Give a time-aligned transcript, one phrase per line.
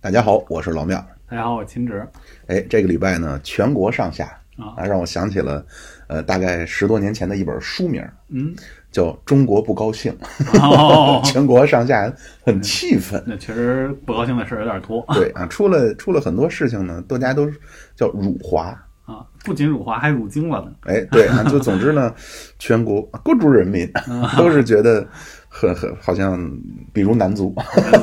[0.00, 0.98] 大家好，我是老庙。
[1.28, 2.06] 大家好，我秦直。
[2.48, 4.26] 哎，这个礼拜呢，全国上下
[4.56, 5.64] 啊让我想起了，
[6.08, 8.54] 呃，大概十多年前的一本书名，嗯，
[8.90, 10.12] 叫《中国不高兴》
[10.60, 12.12] 哦， 全国上下
[12.44, 13.22] 很气愤。
[13.26, 17.48] 那确实不高兴的事儿有点多对啊，出了出了很多事情呢，大家都
[17.94, 18.76] 叫辱华。
[19.04, 20.72] 啊，不仅辱华，还辱京了呢。
[20.82, 22.14] 哎，对啊，就总之呢，
[22.58, 23.90] 全国各族人民
[24.38, 25.06] 都是觉得
[25.54, 26.50] 很很好像，
[26.94, 27.54] 比如男足，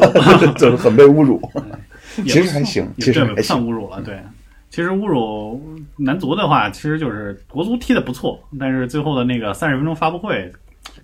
[0.55, 1.41] 就是很被侮辱。
[2.25, 3.59] 其实还行，其实还对算。
[3.59, 4.01] 侮辱了。
[4.03, 4.19] 对，
[4.69, 5.59] 其实侮辱
[5.97, 10.51] 男足的话，其实就是国足踢的不错，但是最后的那个三十分钟发布会，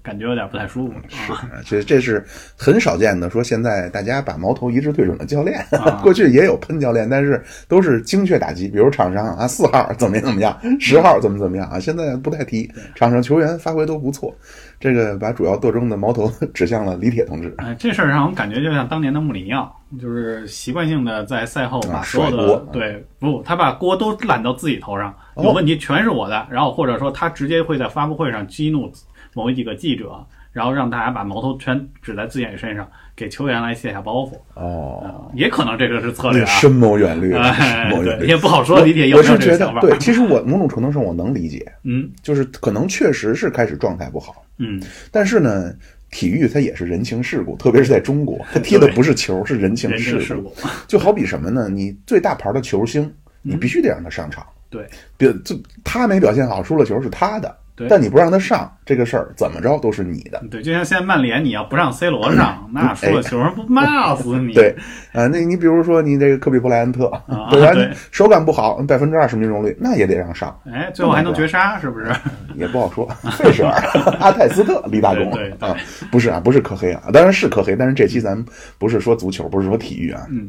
[0.04, 0.94] 感觉有点不太舒服。
[1.34, 2.24] 啊啊这这是
[2.58, 5.60] 很少见的，说现在大家把矛头一致对准了教练。
[5.72, 14.34] 啊 过去也有喷教练，但是都是精确打击，比如场上啊四号怎么怎么样，十号怎么怎么样啊，现在不太提，场上球员发挥都不错。
[14.78, 17.54] 这个把主要斗争的矛头指向了李铁同志。
[17.58, 26.46] 哎，这事儿让我感觉就像当年的穆里尼奥，就是习惯性的在赛后把啊所有的、对不，他把锅都揽到自己头上，哦有问题全是我的。
[26.52, 28.92] 然后或者说他直接会在发布会上激怒
[29.36, 34.32] 某几个记者，然后让大家把矛头全指在自己身上，给球员来卸下包袱。
[34.56, 36.46] 哦，也可能这个是策略啊。
[36.48, 38.32] 深谋远虑，哎深谋远对，虑。
[38.32, 39.82] 也不好说理解有我没有是觉得这个想法。
[39.82, 45.74] 对，其实我某种程度上我能理解，嗯就是可能确实是开始状态不好，嗯，但是呢，
[46.10, 50.56] 体育它也是人情世故，特别是在中国，它踢的不是球，是人情世故。
[50.88, 51.68] 就好比什么呢？
[51.70, 54.46] 你最大牌的球星，你必须得让他上场。
[54.68, 60.42] 对别就他没表现好，输了球是他的，对但你不让他上，这个事儿怎么着都是你的。
[60.50, 64.54] 对，就像现在曼联，你要不让 C 罗上，那输了球不骂死你。
[64.54, 64.76] 嗯对，
[65.12, 67.74] 啊，那你比如说你这个科比布莱恩特， 啊对吧？
[68.12, 72.12] 手感不好，百分之二十命中率，那也得让上，哎，最后还能绝杀，是不是？
[72.56, 73.06] 也不好说。
[73.38, 73.74] 费舍尔、
[74.22, 75.76] 阿泰斯特、立大功对对对啊，
[76.10, 78.46] 不是啊，不是科黑啊，当然是科黑，但是这期咱们
[78.78, 80.48] 不是说足球，不是说体育啊，嗯，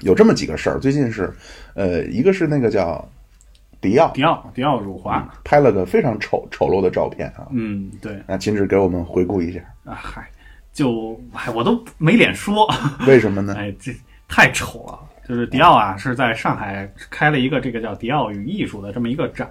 [0.00, 1.32] 有这么几个事儿，最近是，
[1.74, 3.08] 呃，一个是那个叫
[3.80, 4.08] 迪奥。
[4.08, 5.28] 迪奥，迪奥辱华。
[5.44, 8.22] 拍了个非常丑丑陋的照片啊，嗯，对。
[8.26, 10.28] 那秦志给我们回顾一下，啊，嗨，
[10.72, 12.68] 就嗨，我都没脸说，
[13.06, 13.54] 为什么呢？
[13.56, 13.92] 哎，这
[14.28, 14.98] 太丑了。
[15.28, 19.50] 就是迪奥啊，是在上海开了一个这个叫“迪奥与艺术”的这么一个展，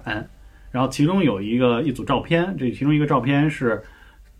[0.70, 3.84] 然后其中有一个一组照片，这其中一个照片是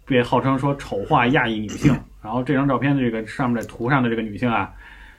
[0.06, 4.72] 被号称说丑化亚裔女性， 然后这张照片的这个上面的图上的这个女性啊，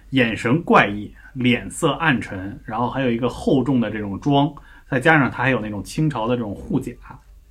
[0.09, 4.51] 眼神怪异，脸色暗沉，然后还有一个厚重的这种妆，
[4.89, 6.91] 再加上他还有那种清朝的这种护甲，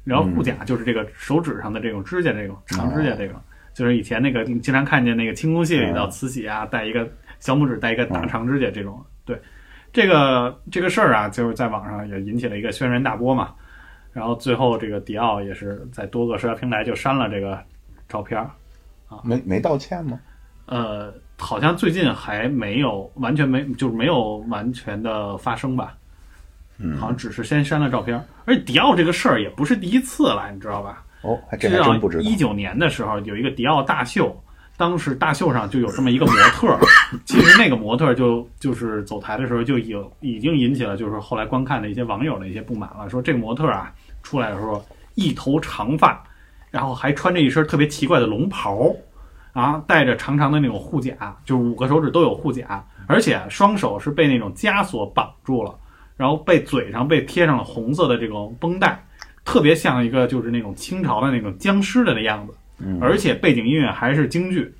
[0.05, 3.41] 然后护甲就是这个手指上的这种指甲，这种长指甲这种，
[3.73, 7.09] 就是以前那个经常看见那个清宫戏里头慈禧啊，带一个
[7.39, 9.41] 小拇指带一个大长指甲这种，对。
[9.93, 13.55] 这个这个事儿啊，就是在网上也引起了一个轩然大波嘛，
[14.13, 17.59] 然后最后这个迪奥也是在多个社交平台就删了这个
[18.07, 18.51] 照片儿
[19.09, 20.21] 啊，没没道歉吗？
[20.67, 25.95] 呃，好像最近还没有完全没，就是没有完全的发生吧，
[26.79, 31.05] 嗯好像只是先删了照片，而且迪奥这个事儿也不是第一次了，你知道吧？
[31.23, 31.71] 哦，还真
[32.01, 32.23] 不知道。
[32.23, 34.35] 一九年的时候有一个迪奥大秀，
[34.77, 36.79] 当时大秀上就有这么一个模特儿，
[37.25, 43.93] 其实那个模特儿就就是走台的时候就有已经引起了就是后来观看的一些网友的一些不满了，说这个模特儿啊
[44.23, 46.23] 出来的时候一头长发，
[46.71, 48.95] 然后还穿着一身特别奇怪的龙袍，
[49.57, 55.75] 啊，戴着长长的那种护甲，就是五个手指都有护甲，而且双手是被那种枷锁绑住了，
[56.15, 59.03] 然后被嘴上被贴上了红色的这种绷带，
[59.47, 64.71] 特别像一个就是那种清朝的那种僵尸的那样子，嗯而且背景音乐还是京剧，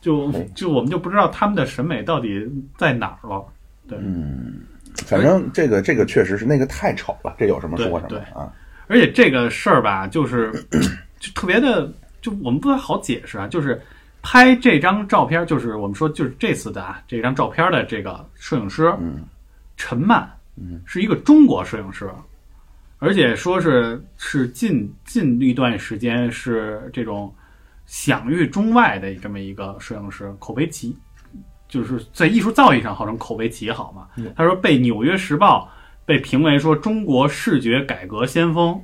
[0.00, 3.44] 就哎就我们就不知道他们的审美到底在哪儿了。
[3.86, 4.60] 对，嗯
[5.04, 8.50] 反正这个这个确实是那个太丑了，这有什么说什对么啊？
[8.86, 10.50] 而且这个事儿吧，就是
[11.20, 13.46] 就特别的，就我们不太好解释啊。
[13.48, 13.80] 就是
[14.22, 19.24] 拍这张照片，就是我们说就是这次的啊这张照片的这个摄影师，嗯
[19.76, 22.10] 陈曼，嗯，是一个中国摄影师，
[22.98, 27.34] 而且说是是近近一段时间是这种
[27.86, 30.94] 享誉中外的这么一个摄影师，口碑极，
[31.66, 34.06] 就是在艺术造诣上号称口碑极好嘛。
[34.36, 35.66] 他说被《纽约时报》
[36.04, 38.78] 被评为说中国视觉改革先锋，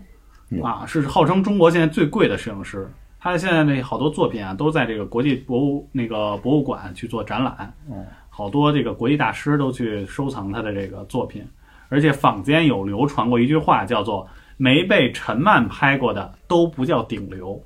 [0.48, 2.90] 嗯啊，是号称中国现在最贵的摄影师。
[3.26, 11.44] 他现在那好多作品啊，都在这个国际博物那个博物馆去做展览，嗯，好多这个国际大师都去收藏他的这个作品，
[11.88, 14.24] 而且坊间有流传过一句话，叫做
[14.56, 17.60] “没被陈曼拍过的都不叫顶流”，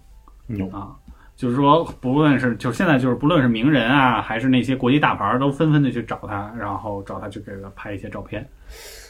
[0.49, 0.97] 嗯啊，
[1.37, 8.49] 就是说不论是就现在就是不论是名人啊，还是那些国际大牌儿，都纷纷的去找他，然后找他去给他拍一些照片。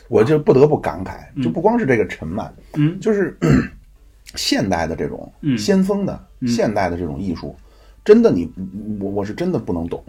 [0.08, 2.99] 我就不得不感慨，就不光是这个陈曼，嗯。
[2.99, 3.38] 就是
[4.35, 5.56] 现代的这种嗯。
[5.59, 6.49] 先锋的嗯。
[6.49, 7.55] 现代的这种艺术，
[8.05, 8.50] 真的你
[9.00, 10.03] 我我是真的不能懂。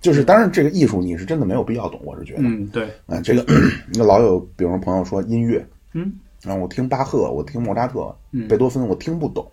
[0.00, 2.42] 就是当然，这个艺术你是真的没有必要懂，我是觉得。
[2.42, 3.44] 嗯，对，啊，这个
[3.94, 6.12] 那老有，比如说朋友说音乐，嗯，
[6.42, 8.46] 然后我听巴赫，我听莫扎特、嗯。
[8.46, 9.50] 贝多芬，我听不懂。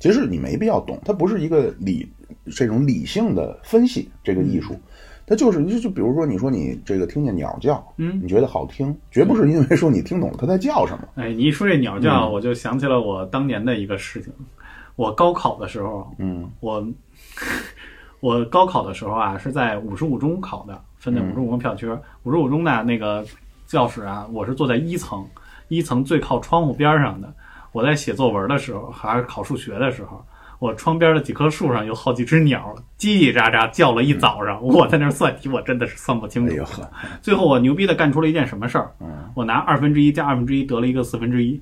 [0.00, 2.10] 其实你没必要懂，它不是一个理
[2.56, 4.74] 这种理性的分析这个艺术，
[5.26, 11.08] 它就是你就就比如说你说你这个听见鸟叫，嗯你觉得好听，绝不是因为说你听懂了它在叫什么。
[11.14, 14.32] 哎，你一说这鸟叫，嗯我就想起了我当年的一个事情。
[14.96, 16.86] 我高考的时候，嗯 我
[18.20, 21.88] 我高考的时候啊，是在五十五中考的，分在五十五中票区。
[22.22, 23.24] 五十五中的那个
[23.66, 25.26] 教室啊，我是坐在一层，
[25.68, 27.32] 一层最靠窗户边上的。
[27.72, 30.24] 我在写作文的时候，还是考数学的时候，
[30.64, 34.62] 我窗边的几棵树上有好几只鸟，叽叽喳喳叫了一早上。
[34.62, 36.54] 我在那儿算题，我真的是算不清楚
[37.20, 38.90] 最后我牛逼的干出了一件什么事儿？
[38.98, 41.60] 嗯我拿二分之一加二分之一得了一个四分之一。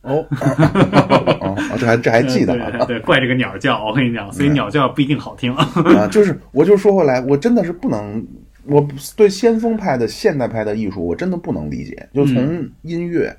[0.00, 0.24] 哦，
[1.78, 5.52] 这还这还记得对啊对对，怪这个鸟叫，我跟你讲，所以鸟叫不一定好听。
[5.52, 6.08] 啊！
[6.10, 8.26] 就是我就说回来，我真的是不能，
[8.64, 13.36] 我对先锋派的现代派的艺术，我真的不能理解，就从音乐，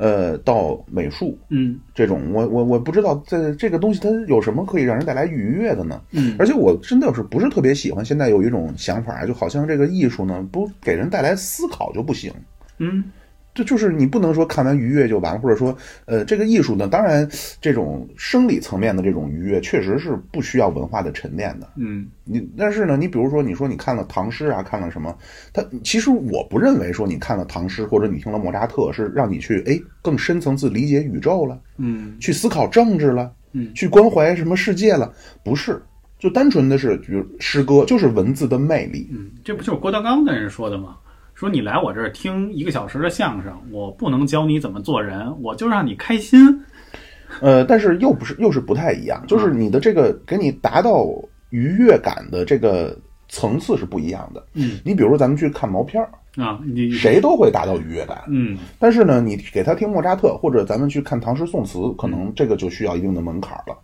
[0.00, 6.00] 呃，到美术，嗯这种，我我我不知道这这个东西它有什么可以让人带来愉悦的呢？
[6.12, 12.32] 嗯而且我真的是不是特别喜欢现在有一种想法，就好像这个艺术呢不给人带来思考就不行。
[12.78, 13.04] 嗯
[13.52, 15.76] 这就是你不能说看完愉悦就完，或者说，
[16.06, 17.28] 呃，这个艺术呢，当然
[17.60, 21.68] 这种生理层面的这种愉悦确实是不需要文化的沉淀的。
[21.76, 25.16] 嗯你但是呢，你比如说，你说你看了唐诗啊，看了什么？
[25.52, 35.12] 它其实我不认为说你看了唐诗或者你听了莫扎特是让你去哎更深层次理解宇宙了，嗯去思考政治了，嗯去关怀什么世界了，
[35.42, 35.82] 不是，
[36.20, 39.08] 就单纯的是比如诗歌就是文字的魅力。
[39.10, 40.96] 嗯，这不就是郭德纲的人说的吗？
[41.40, 46.38] 说你来我这儿听一个小时的相声，我不能教你怎么做人，我就让你开心。
[47.40, 51.06] 呃，但是又不是又是不太一样，就是你的这个给你达到
[51.48, 52.94] 愉悦感的这个
[53.30, 54.46] 层次是不一样的。
[54.52, 58.18] 嗯你比如说咱们去看毛片儿，啊，你谁都会达到愉悦感。
[58.28, 63.74] 嗯但是呢，你给他听莫扎特，或者咱们去看唐诗宋词，可能这个就需要一定的门槛了。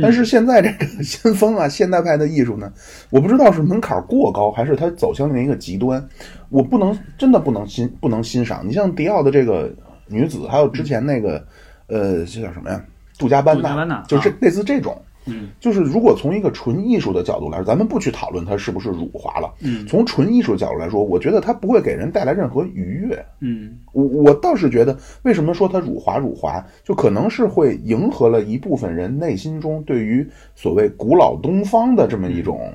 [0.00, 2.72] 但是现在这个先锋啊，现代派的艺术呢，
[3.10, 6.02] 我不知道是门槛过高，还是它走向另一个极端，
[6.48, 8.66] 我不能真的不能欣不能欣赏。
[8.66, 9.70] 你像迪奥的这个
[10.06, 11.44] 女子，还有之前那个
[11.88, 12.82] 呃，这叫什么呀？
[13.18, 14.96] 杜嘉班杜嘉班纳就是啊类似这种。
[15.26, 15.48] 嗯。
[15.60, 19.86] 就是如果从一个纯艺术的角度来说，咱们不去讨论它是不是辱华了，嗯。
[19.86, 23.24] 从纯艺术角度来说，我觉得它不会给人带来任何愉悦。
[23.40, 23.76] 嗯。
[23.92, 32.72] 我我倒是觉得，为什么说它辱华辱华，就可能是会迎合了一部分人内心中对于所谓古老东方的这么一种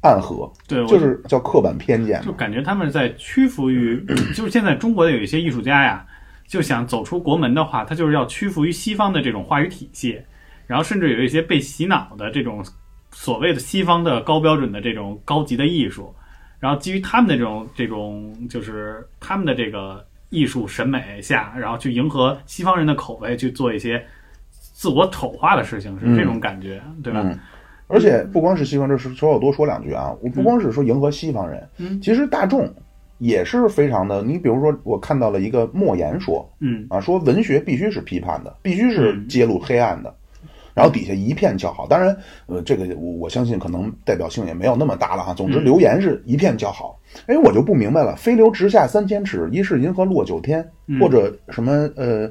[0.00, 2.22] 暗合，对，就是叫刻板偏见。
[2.22, 4.00] 就感觉他们在屈服于，
[4.34, 6.06] 就是现在中国的有一些艺术家呀，
[6.46, 10.18] 就想走出国门的话，他就是要屈服于西方的这种话语体系，
[10.66, 12.64] 然后甚至有一些被洗脑的这种
[13.12, 16.14] 所谓的西方的高标准的这种高级的艺术，
[16.58, 24.04] 然后基于他们的这种这种就是他们的这个艺术审美下，然后去迎合西方人的口味去做一些
[24.50, 27.20] 自我丑化的事情，是这种感觉，对吧？
[27.24, 27.38] 嗯
[27.88, 32.68] 而且不光是西方，这是说我多说两句啊，我不光是说迎合西方人，嗯其实大众
[33.18, 34.24] 也是非常的。
[34.24, 40.12] 你比如说，我看到了一个莫言说嗯啊，说文学必须是批判的，必须是嗯揭露黑暗的。
[40.76, 42.14] 然后底下一片叫好，当然，
[42.44, 45.32] 呃，这个我我相信可能代表性也没有那么大了哈。
[45.32, 47.00] 总之，嗯留言是一片叫好。
[47.24, 52.30] 哎，我就不明白了，飞流直下三千尺，疑是银河落九天，嗯或者什么呃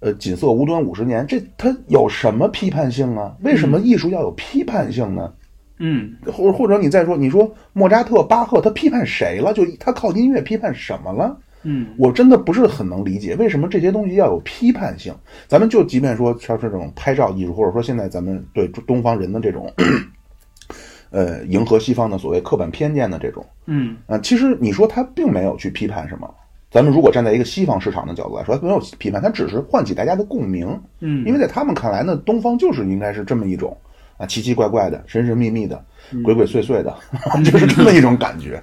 [0.00, 3.36] 呃锦瑟无端五十年，这它有什么批判性啊？
[3.42, 5.30] 为什么艺术要有批判性呢？
[5.78, 9.52] 嗯或或者你再说，你说莫扎特、巴赫他批判谁了？
[9.52, 11.36] 就他靠音乐批判什么了？
[11.64, 15.14] 嗯我真的不是很能理解为什么这些东西要有批判性。
[15.48, 19.72] 咱们就即便说像是这种拍照艺术，或者说现在咱们对东方人的这种，
[21.10, 26.32] 呃，迎合西方的所谓刻板偏见的这种，嗯啊、其实你说他并没有去批判什么。
[26.70, 30.68] 咱们如果站在一个西方市场的角度来说，他没有批判，他只是唤起大家的共鸣。
[30.98, 33.76] 嗯，因为在他们看来呢，东方就是应该是这么一种
[34.16, 35.80] 啊奇奇怪怪的、神神秘秘的、
[36.24, 36.92] 鬼鬼祟祟的，
[37.48, 38.60] 就是这么一种感觉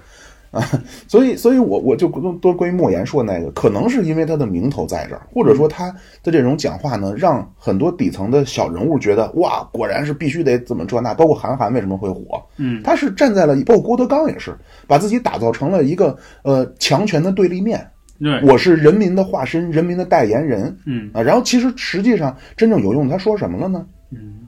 [0.51, 0.63] 啊。
[1.08, 5.89] 所以，所以我我就多多关于莫言说那个，可能是因为他的名头在这儿，或者说他
[6.24, 11.13] 的这种讲话呢，让很多底层的小人物觉得哇，果然是必须得怎么这那。
[11.13, 14.55] 包括韩寒为什么会火，嗯他是站在了，包括郭德纲也是，
[14.88, 17.86] 把自己打造成了一个呃强权的对立面。
[18.20, 20.77] 对，我是人民的化身，人民的代言人。
[20.86, 23.86] 嗯啊，然后其实实际上真正有用，他说什么了呢？
[24.12, 24.48] 嗯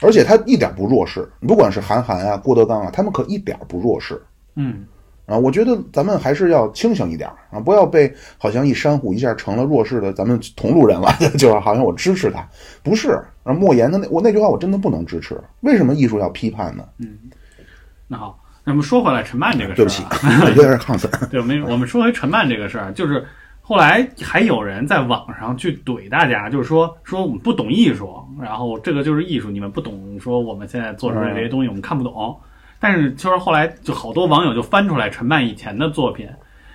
[0.00, 4.22] 而且他一点不弱势，不管是韩寒啊、郭德纲啊，他们可一点不弱势。
[4.54, 4.84] 嗯
[5.28, 12.48] 啊，我觉得咱们还是要清醒一点啊，不要被好像一山虎一下成了弱势的咱们同路人了， 就是好像我支持他，
[12.82, 13.20] 不是。
[13.42, 15.38] 啊，莫言的那我那句话我真的不能支持。
[15.60, 16.84] 为什么艺术要批判呢？
[16.98, 17.18] 嗯，
[18.06, 20.02] 那好，那么说回来，陈曼这个事儿、对不起，
[20.56, 21.10] 有点亢奋。
[21.30, 23.24] 对，我们我们说回陈曼这个事儿，就是
[23.62, 32.38] 后来还有人在网上去怼大家，就是说说我们不懂艺术，然后这个就是艺术，你们不懂，说我们现在做出来这些东西我们看不懂。
[32.80, 36.28] 但是就是后来就好多网友就翻出来陈曼以前的作品，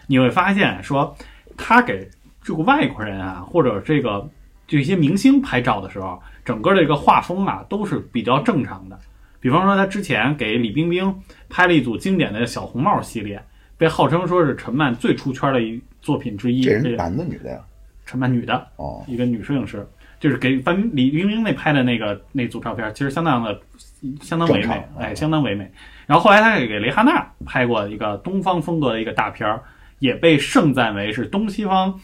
[0.08, 1.16] 你会发现说
[1.58, 2.10] 他给
[2.42, 4.30] 这个外国人啊，或者这个
[4.68, 9.00] 就一些明星拍照的时候，整个这个画风啊都是比较正常的。
[9.40, 11.14] 比方说他之前给李冰冰
[11.50, 13.44] 拍了一组经典的小红帽系列，
[13.78, 16.62] 被号称说是陈曼最出圈的一作品之一。
[16.62, 17.60] 这人男的女的呀？
[18.06, 19.86] 陈曼女的哦，一个女摄影师，
[20.20, 23.58] 就是给范李冰冰那拍的那个那组照片，其实相当的
[24.22, 25.70] 相当唯美哎，相当唯美。
[26.06, 29.62] 然后后来他也给蕾哈娜拍过一个东方风格的一个大片儿，
[30.00, 32.00] 也被盛赞为是东西方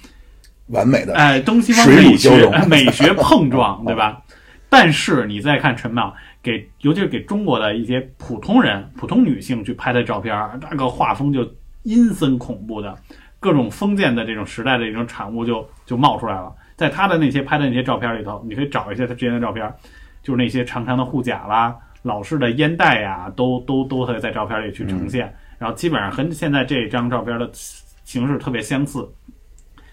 [0.67, 4.21] 完美的，哎东西方美学美 学碰撞，对吧？
[4.69, 6.13] 但是你再看陈曼
[6.43, 11.49] 给，尤其是给中国的一些普通人、普通女性去拍的照片儿，那个画风就
[11.81, 12.95] 阴森恐怖的，
[13.39, 16.53] 各种封建的这种时代的一种产物就就冒出来了。
[16.77, 19.67] 在他的那些拍的那些照片里头，你可以找一些他之前的照片，
[20.21, 25.33] 就是那些长长的护甲啦、老式的烟袋呀，都都都会在照片里去呈现。
[25.57, 29.05] 然后基本上和现在这张照片的形式特别相似，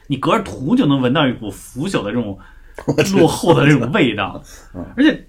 [0.06, 2.38] 你隔着图就能闻到一股腐朽的这种
[3.18, 4.40] 落后的这种味道。
[4.96, 5.26] 而且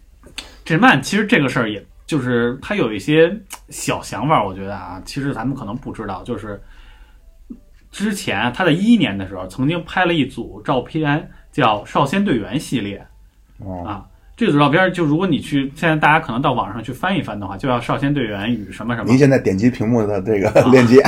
[0.63, 3.35] 陈曼其实这个事儿，也就是他有一些
[3.69, 6.61] 小想法，我觉得啊，其实咱们可能不知道，就是
[7.91, 13.03] 之前他在一一年的时候，曾经拍了一组照片，叫《少先队员》系列
[13.57, 14.05] 哦，啊。
[14.37, 20.69] 这组照片，就如果你去现在大家可能到网上去翻一翻的话，就要《少先队员与什么什么您》，现在点击屏幕的这个啊。
[20.71, 21.01] 链接，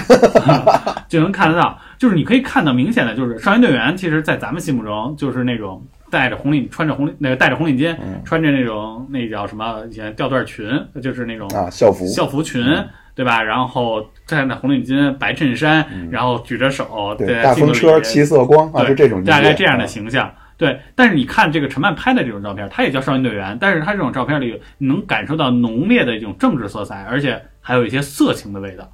[1.07, 8.19] 就能看得到，就是你可以看到明显的，就是少先队员，其实在咱们心目中就是那种戴着红领，穿着红领，那个戴着红领巾，嗯。
[8.25, 10.67] 穿着那种那叫什么以前吊带裙，
[10.99, 12.65] 就是那种啊，校服，校服裙，
[13.13, 13.43] 对吧？
[13.43, 20.27] 然后戴着红领巾、白衬衫，然后举着手，大风车、七色光啊，对这种大概这样的啊形象。
[20.59, 28.91] 对，但是你看这个陈曼拍的这种照片，他也叫少先队员，但是他这种照片里，你能感受到浓烈的一种政治色彩，而且还有一些色情的味道。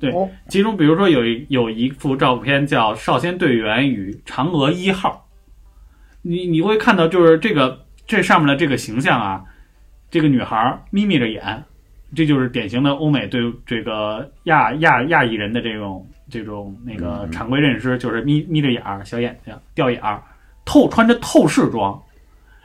[0.00, 0.30] 对哦。
[0.48, 5.28] 其中比如说有一有一幅照片叫《少先队员与嫦娥一号》，
[6.22, 9.44] 你你会看到就是这个这上面的这个形象啊，
[10.10, 11.62] 这个女孩儿眯眯着眼，
[12.16, 20.22] 这就是典型的欧美对这个亚亚亚裔人的这种这种那个常规认知，就是眯眯着眼儿、小眼睛、掉眼儿，
[20.64, 22.02] 透穿着透视装，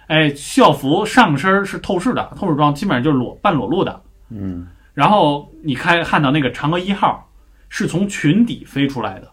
[0.08, 4.02] 哎，校服上身是透视的，透视装基本上就是裸半裸露的。
[4.30, 7.28] 嗯，然后你看看到那个嫦娥一号
[7.68, 9.28] 是从裙底飞出来的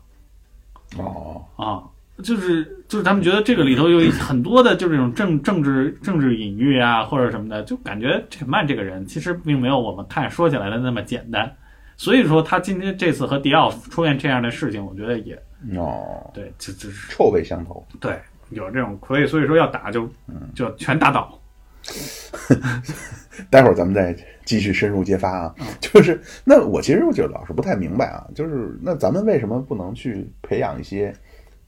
[0.99, 1.83] 哦，啊，
[2.23, 11.51] 就是就是他们觉得这个里头有很多的就这种政政治政治隐喻啊或者什么的，就感觉陈曼这个人其实并没有我们看说起来的那么简单。
[11.99, 15.35] 所以说他今天这次和迪奥出现这样的事情，我觉得也
[15.79, 17.83] 哦，对，这这是臭味相投。
[18.01, 18.21] 对
[18.51, 20.09] 有这种，所以所以说要打就
[20.55, 21.39] 就全打倒。
[23.51, 25.55] 待会儿咱们再继续深入揭发啊。
[25.81, 31.15] 就是那我其实我觉得老是不太明白啊，就是那咱们为什么不能去培养一些，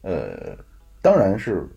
[0.03, 0.57] 呃，
[1.03, 1.69] 当然是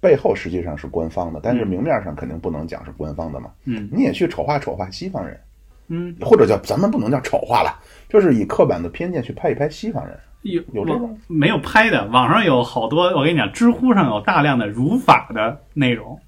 [0.00, 3.50] 背后实际上是官方的，但是明面上肯定不能讲是官方的嘛。
[3.64, 5.40] 嗯你也去丑化丑化西方人，
[5.88, 7.78] 嗯，或者叫咱们不能叫丑化了，
[8.08, 10.18] 就是以刻板的偏见去拍一拍西方人。
[10.42, 12.06] 有有这种没有拍的？
[12.08, 16.18] 网上有好多，我跟你讲，知乎上有大量的辱法的内容，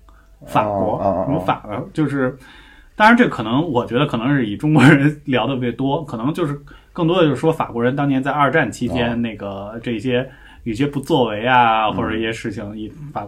[0.47, 2.37] 法国、哦哦哦辱法的，就是，
[2.97, 6.61] 当然这可能我觉得可能是以中国人聊的特别多，可能就是
[6.92, 10.28] 更多的就是说法国人当年在二战期间、哦那个这些
[10.62, 13.26] 有些不作为啊，嗯或者一些事情以法。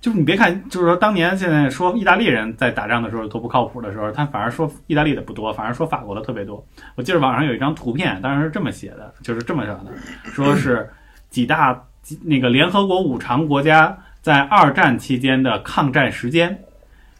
[0.00, 6.64] 就是你别看，就是说当年现在说意大利人在打仗的时候多不靠谱的时候，他反而说意大利的不多，反而说法国的特别多。
[6.94, 9.86] 我记得网上有一张图片，当时是这么写的，就是这么写的，
[10.30, 10.88] 说是
[11.30, 16.54] 几大几那个联合国五常国家在二战期间的抗战时间，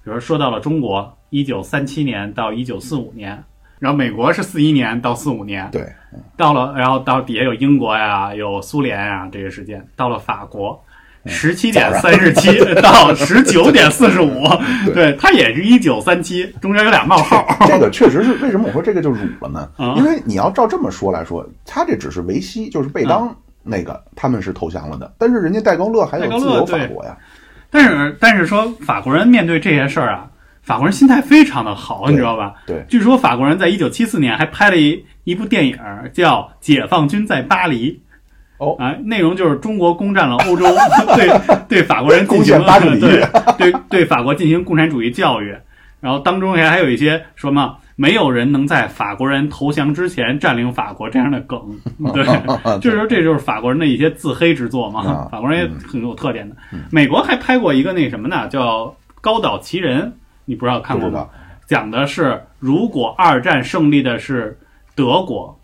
[0.05, 3.43] 比如说到了中国，一九三七年到一九四五年，
[3.81, 5.83] 然后美国是四一年到四五年，对，
[6.37, 10.81] 到了，然后到底下有英国呀，有苏联呀这些时间，到了法国。
[11.29, 14.43] 十七点三十七 到十九点四十五，
[14.93, 17.47] 对，它也是一九三七，中间有俩冒号。
[17.67, 19.95] 这个确实是为什么我说这个就辱了呢啊？
[19.97, 27.17] 因为你要照这么说来说，他这只是维希，就是贝当那个他们是投降了的，但是人家戴高乐还有自由法国呀。
[27.71, 30.27] 但是但是说法国人面对这些事儿啊，
[30.63, 32.55] 法国人心态非常的好，你知道吧？
[32.67, 35.77] 对，据说法国人在一九七四年还拍了一一部电影
[36.13, 37.93] 叫《解放军在巴黎》。
[38.59, 38.77] 哦。
[38.79, 40.65] 啊，内容就是中国攻占了欧洲，
[41.17, 43.25] 对对法国人进行陷巴黎对
[43.57, 45.57] 对对法国进行共产主义教育，
[46.01, 51.61] 然后当中还还有一些什么没有人能在法国人投降之前占领法国这样的梗，
[52.13, 52.25] 对，
[52.81, 56.55] 就是说这就是法国人的一些自黑之作嘛啊，法国人也很有特点的。
[56.93, 58.87] 美国还拍过一个那什么呢，叫
[59.21, 60.03] 《高岛奇人》，
[60.45, 61.27] 你不知道看过吗？
[61.67, 64.57] 讲的是如果二战胜利的是
[64.95, 65.59] 德国，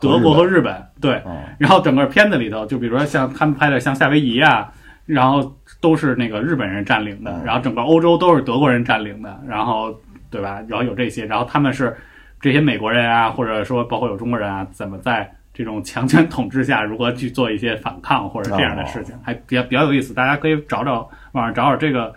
[0.00, 4.70] 德国和日本，对，嗯然后整个片子里头，就比如说像他们拍的像夏威夷啊，
[5.06, 9.94] 然后都是那个日本人占领的嗯，然后整个欧洲都是德国人占领的，然后
[10.30, 10.62] 对吧？
[10.68, 11.96] 然后有这些，然后他们是
[12.40, 22.14] 这些美国人啊，或者说包括有中国人啊，怎么在这种强权统治下如何去做一些反抗或者这样的事情，还比较比较有意思，大家可以找找网上找找这个。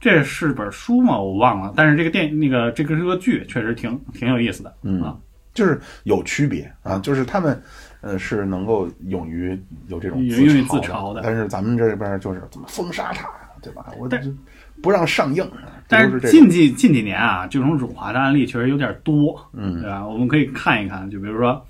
[0.00, 1.18] 这是本书吗？
[1.18, 4.72] 我忘了，但是这个电那个这个是个剧，确实挺挺有意思的。
[4.84, 5.16] 嗯啊，
[5.58, 7.60] 就是有区别啊，就是他们
[8.00, 13.28] 呃是能够勇于有这种勇于自自嘲的但是咱们这边就是怎么封杀他，
[13.60, 13.86] 对吧？
[13.98, 14.32] 我但这
[14.80, 15.44] 不让上映，
[15.88, 20.06] 但都是近几近几年啊，这种辱华的案例确实有点多，嗯对吧？
[20.06, 21.60] 我们可以看一看，就比如说，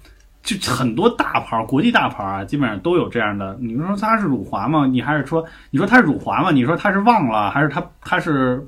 [0.42, 3.56] 就很多大牌，国际大牌啊，基本上都有这样的。
[3.58, 4.86] 你说他是辱华吗？
[4.86, 6.50] 你还是说，你说他是辱华吗？
[6.50, 8.62] 你说他是忘了，还是他他是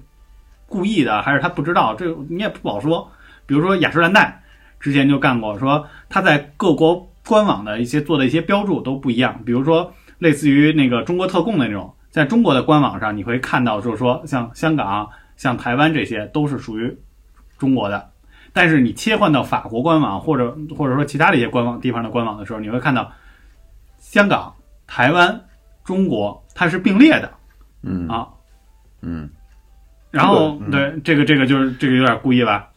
[0.67, 1.95] 故意的，还是他不知道？
[1.95, 3.07] 这你也不好说。
[3.45, 4.41] 比如说雅诗兰黛
[4.81, 16.99] 之前就干过，说他在各国官网的一些做的一些标注都不一样，比如说类似于那个中国特供的那种，在中国的官网上你会看到，就是说像香港、像台湾这些都是属于
[17.59, 18.11] 中国的，
[18.53, 23.13] 但是你切换到法国官网或者或者说其他的一些官网地方的官网的时候，你会看到
[23.99, 24.55] 香港、
[24.87, 25.45] 台湾、
[25.85, 27.31] 中国它是并列的。
[27.83, 28.09] 嗯。
[28.09, 28.29] 啊。
[29.03, 29.31] 嗯。
[30.11, 32.71] 然后、对这个这个就是这个有点故意吧？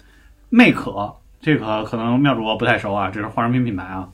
[0.49, 4.07] 魅可这个可能妙主播不太熟啊，这是化妆品品牌啊。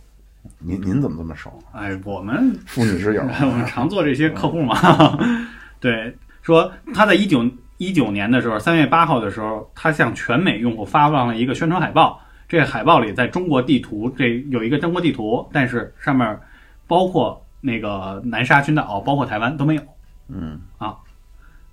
[0.57, 1.53] 您您怎么这么熟？
[1.71, 4.75] 哎，我们妇女之友 我们常做这些客户嘛。
[5.79, 12.19] 对，说他在一九一九年的时候，三月八号的时候，他向全美用户发放了一个宣传海报。
[12.47, 16.39] 这个海报里，在中国地图这有一个中国地图，但是上面
[16.87, 19.81] 包括那个南沙群岛，包括台湾都没有。
[20.29, 20.97] 嗯啊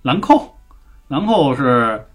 [0.03, 0.53] 兰蔻，
[1.07, 2.05] 兰蔻是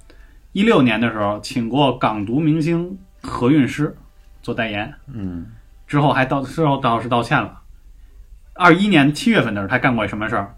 [0.53, 3.97] 一六年的时候请过港独明星何韵诗
[4.43, 5.47] 做代言，嗯
[5.87, 7.61] 之后还道之后倒是道歉了。
[8.55, 10.55] 二一年七月份的时候，他干过什么事儿？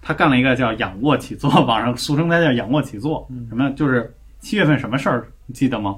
[0.00, 3.26] 他干了一个叫仰卧起坐， 网上俗称他叫仰卧起坐。
[3.48, 3.70] 什么？
[3.72, 5.28] 就是七月份什么事儿？
[5.46, 5.96] 你记得吗？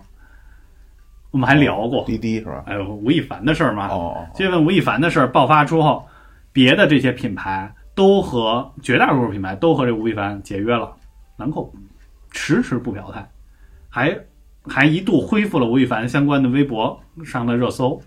[1.30, 2.62] 我们还聊过，滴滴是吧？
[2.66, 3.88] 哎呦，吴亦凡的事儿嘛。
[3.88, 6.06] 哦，七月份吴亦凡的事儿爆发之后，
[6.52, 10.94] 别的这些品牌都和绝大多数品牌都和这吴亦凡解约了，
[11.36, 11.72] 兰蔻
[12.30, 13.28] 迟迟不表态，
[13.88, 14.16] 还
[14.66, 18.00] 还一度恢复了吴亦凡相关的微博上了热搜。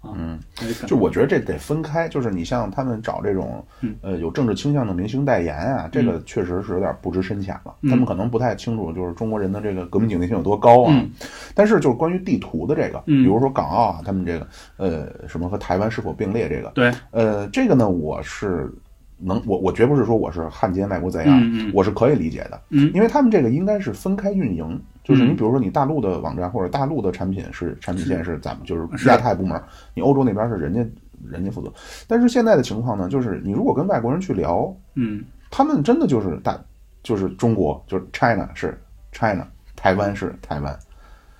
[0.00, 0.38] 啊，嗯，
[0.86, 3.96] 就我觉得这得分开，就是你像他们找这种嗯。
[4.02, 7.74] 呃有政治倾向的明星代言啊，这个确实是有点不知深浅了。
[7.80, 7.88] 嗯。
[7.90, 10.92] 他们可能不太清楚，就是中国人的这个革命警惕性有多高啊。
[10.94, 11.10] 嗯。
[11.54, 13.24] 但是就是关于地图的这个，嗯。
[13.24, 18.70] 比如说港澳啊，他们这个呃什么和台湾是否并列这个，对，呃，这个呢，我是
[19.16, 21.72] 能，我我绝不是说我是汉奸卖国贼啊，嗯嗯。
[21.72, 22.92] 我是可以理解的，嗯。
[22.92, 28.36] 因为他们这个应该是分开运营，就是你嗯比如说你大陆的网站或者大陆的产品是产品线是。
[28.40, 28.88] 咱们就是。
[28.96, 29.62] 是亚太部门，
[29.94, 30.84] 你欧洲那边是人家
[31.30, 31.72] 人家负责，
[32.08, 35.22] 但是现在的情况呢，就是你如果跟外国人去聊，嗯。
[35.50, 36.58] 他们真的就是大
[37.04, 38.76] 就是中国就是 China 是
[39.12, 40.76] China，台湾是台湾。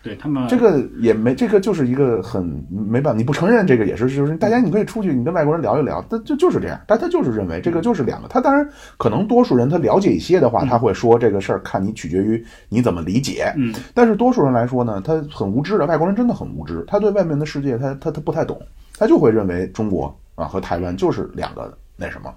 [0.05, 13.75] 对他们这个也没，这个就是一个很没办法，你不承认这个也是，就是大家你可以出去，你跟外国人聊一聊，他就就是这样，但他就是认为这个就是两个，他当然可能多数人他了解一些的话，他会说这个事儿看你取决于你怎么理解，嗯。
[13.95, 18.61] 但是多数人来说呢，他很无知的，外国人真的很无知，他对外面的世界他他他不太懂，
[18.99, 22.31] 他就会认为中国啊和台湾就是两个那什么，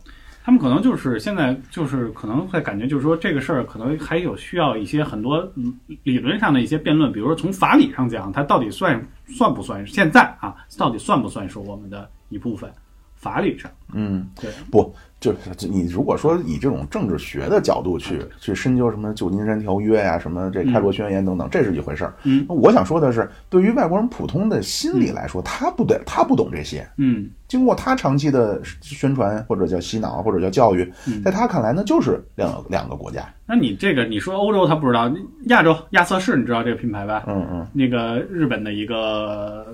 [0.47, 12.71] 他们可能就是现在就是可能会感觉就是说这个事儿可能还有需要一些很多嗯理论上的一些辩论，比如说从法理上讲，它到底算算不算现在啊，到底算不算是我们的一部分？
[13.17, 22.13] 法理上，嗯，对，不，就是你如果说以这种政治学的角度去去深究什么旧金山条约呀、什么这开罗宣言等等，这是一回事儿。
[22.23, 22.45] 嗯。
[22.47, 26.87] 我想说的是，对于外国人普通的心理来说，他不对他不懂这些。
[26.97, 27.29] 嗯。
[27.47, 31.23] 经过他长期的宣传或者叫洗脑或者叫教育，嗯。
[31.23, 33.27] 在他看来那就是两两个国家。
[33.47, 35.11] 那你这个你说欧洲他不知道，
[35.45, 37.23] 亚洲亚瑟士你知道这个品牌吧？
[37.27, 37.67] 嗯嗯。
[37.73, 39.65] 那个日本的一个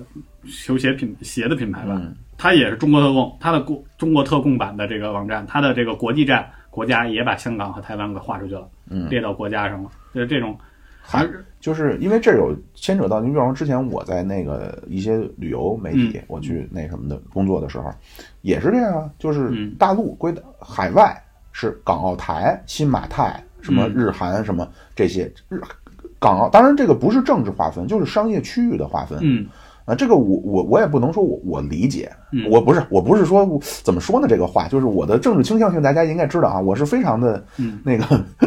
[0.48, 9.08] 球鞋品鞋的品牌吧，嗯它也是中国特供，它的国中国特供版的这个网站，它的这个国际站国家也把香港和台湾给划出去了，嗯。
[9.08, 9.88] 列到国家上了。
[10.12, 10.54] 就是这种，
[11.00, 11.26] 还
[11.58, 17.90] 就是因为这有牵扯到，你比方说之前我在那个一些旅游媒体，我去那什么的工作的时候，
[18.42, 19.74] 也是这样啊，就是嗯。
[19.78, 20.30] 大陆归
[20.60, 21.18] 海外
[21.50, 23.94] 是港澳台、新马泰、什么嗯。
[23.94, 25.58] 日韩什么这些日
[26.18, 29.18] 港澳，当然这个不是政治划分，就是商业区域的划分。
[29.22, 29.46] 嗯。
[29.86, 33.46] 啊，这个我我我也不能说我我理解，嗯我不是我不是说
[33.82, 38.04] 怎么说呢这个话，就是我的政治倾向性大家应该知道啊，我是非常的嗯那个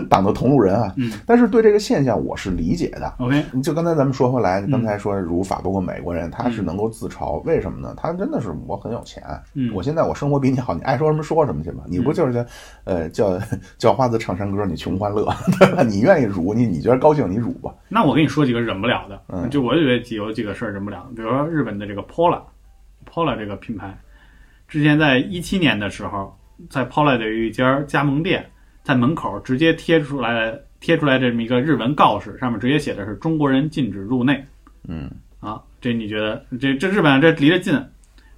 [0.09, 3.13] 党的同路人啊，嗯但是对这个现象我是理解的。
[3.19, 7.93] ，OK，就刚才咱们说回来，刚才说儒法包括美国人，他是能够自嘲，为什么呢？
[7.97, 9.23] 他真的是我很有钱，
[9.53, 11.83] 嗯我现在我生活比你好，你爱说什么说什么去吧。
[11.87, 12.45] 你不就是叫
[12.83, 13.39] 呃叫
[13.77, 15.25] 叫花子唱山歌，你穷欢乐，
[15.59, 15.83] 对吧？
[15.83, 17.73] 你愿意辱你，你觉得高兴你辱吧。
[17.89, 22.01] 那我跟你说几个忍不了的，嗯就我觉得有几个事儿忍不了，比如说日本的这个
[23.11, 23.97] Pola，Pola 这个品牌，
[24.67, 26.37] 之前在一七年的时候，
[26.69, 28.49] 在 Pola 的有一家加盟店，
[28.83, 34.45] 在门口直接贴出来贴出来这么一个日文告示，上面直接写的是中国人禁止入内。
[34.87, 35.09] 嗯。
[35.39, 37.79] 啊，这你觉得这这日本这离得近，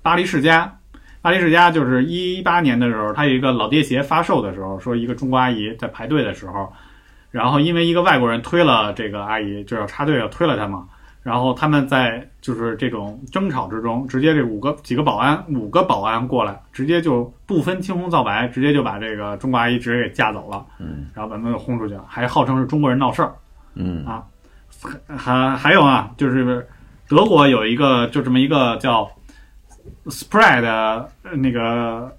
[0.01, 0.77] 巴黎世家。
[1.21, 6.71] 巴黎世家就是一八年的时候，它有一个老爹鞋发售的时候，说一个中国阿姨在排队的时候，
[7.31, 10.89] 然后因为一个外国人推了这个阿姨，就要插队要推了她嘛，
[11.29, 23.31] 然后他们在就是这种争吵之中，直接这五个几个保安五个保安过来，直接就不分青红皂白，直接就把这个中国阿姨直接给架走了，嗯然后把他们给轰出去了，还号称是中国人闹事儿。
[23.75, 24.03] 嗯
[25.07, 26.67] 还还有啊，就是
[27.07, 29.07] 德国有一个就这么一个叫
[30.05, 32.11] Spread 那个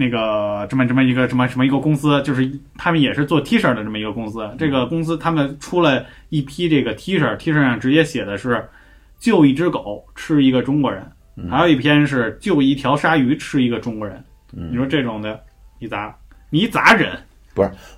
[0.00, 4.48] 那个这么这么一个什么什么一个公司，就是他们也是做 T 恤的这么一个公司。
[4.58, 8.66] 这个公司他们出了一批这个 T 恤，T 恤上直接写的是
[9.20, 11.06] “救一只狗吃一个中国人”，
[11.50, 14.24] 还有一篇是“救一条鲨鱼吃一个中国人”。
[14.50, 15.38] 你说这种的，
[15.78, 16.16] 你咋
[16.48, 17.12] 你咋忍？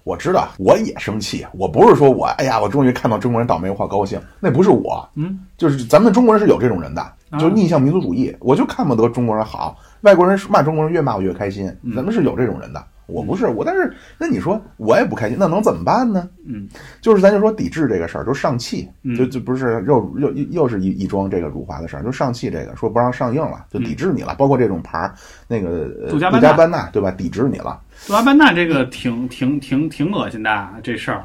[0.04, 1.46] 我知道，我也生气。
[1.52, 4.20] 我不是说我，哎呀，我终于看到中国人倒霉，我好高兴。
[4.40, 8.34] 那不是我，嗯，就是咱们中国人是有这种人的，啊就是逆向民族主义。
[8.40, 11.66] 我就看不得中国人好，外国人骂中国人越骂我越开心。
[11.82, 13.64] 嗯咱们是有这种人的，我不是我。
[13.64, 16.28] 但是那你说我也不开心，那能怎么办呢？
[16.46, 16.68] 嗯，
[17.00, 24.34] 就是咱就说抵制这个事儿，就上汽，嗯就就不是又又又是一一桩这个辱华的事儿，就上汽这个说不让上映了，就抵制你了。
[24.36, 25.14] 包括这种牌儿，
[25.46, 27.10] 那个呃杜嘉班纳对吧？
[27.10, 27.80] 抵制你了。
[28.06, 31.24] 杜加班纳这个挺挺挺挺恶心的啊，这事儿，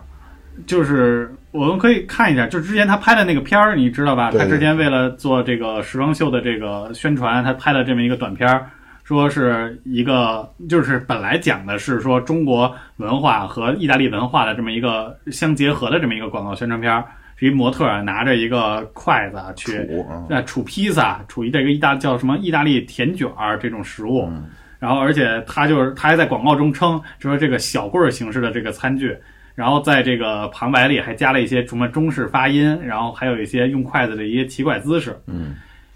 [0.66, 4.32] 就是我们可以看一下，就之前他拍的那个片儿，你知道吧？
[4.32, 8.70] 他之前为了做这个时装秀的这个宣传，他拍了这么一个短片儿，
[9.08, 17.06] 说是一个就是本来讲的是说中国文化和意大利文化的这么一个相结合的这么一个广告宣传片儿，
[17.38, 19.90] 是一模特儿拿着一个筷子去
[20.30, 24.30] 在煮披萨，杵一这个意大叫什么意大利甜卷儿这种食物，
[24.78, 29.18] 然后而且他就是他还在广告中称说这个小棍儿形式的这个餐具，
[29.56, 35.56] 然后在这个旁白里还加了一些什么中式发音，然后还有一些用筷子的一些奇怪姿势，嗯。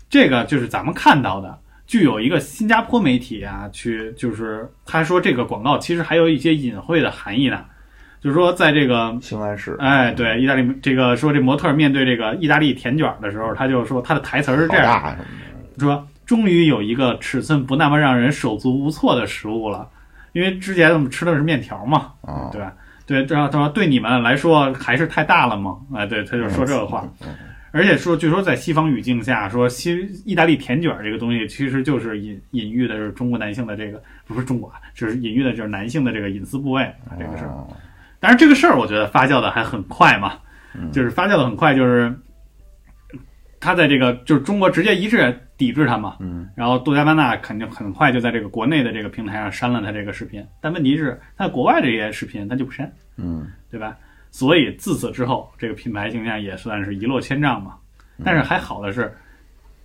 [0.10, 1.58] 这个就是咱们看到的。
[1.92, 7.66] 具有一个新加坡媒体啊，去就是他说这个广告其实还有一些隐晦的含义呢，
[8.22, 9.12] 就是说在这个
[9.78, 15.18] 哎，对，意大利这个说这模特面对这个意大利甜卷儿的时候，他就说他的台词是这样。
[15.80, 19.86] 说终于有一个尺寸不那么让人手足无措的食物了，
[20.32, 22.74] 因为之前我们吃的是面条嘛，啊，对吧？
[23.06, 25.76] 对，然后他说对你们来说还是太大了嘛？
[25.94, 27.06] 哎，对，他就说这个话，
[27.72, 37.50] 而且说据说在西方语境下，说西意大利甜卷儿这个东西其实就是隐隐喻的是中国男性的这个不是中国啊，就是隐喻的就是男性的这个隐私部位啊，这个事儿。
[37.50, 37.68] 哦
[38.24, 40.38] 但是这个事儿我觉得发酵的还很快嘛，
[40.94, 42.16] 就是发酵的很快，就是
[43.60, 53.98] 他在这个就是中国直接一致抵制他嘛，嗯，然后杜嘉班纳肯定很快就在这个国内的这个平台上删了他这个视频，但问题是他在国外这些视频他就不删，嗯对吧？
[54.32, 57.76] 所以自此之后，这个品牌形象也算是一落千丈嘛。
[58.24, 59.16] 但是还好的是，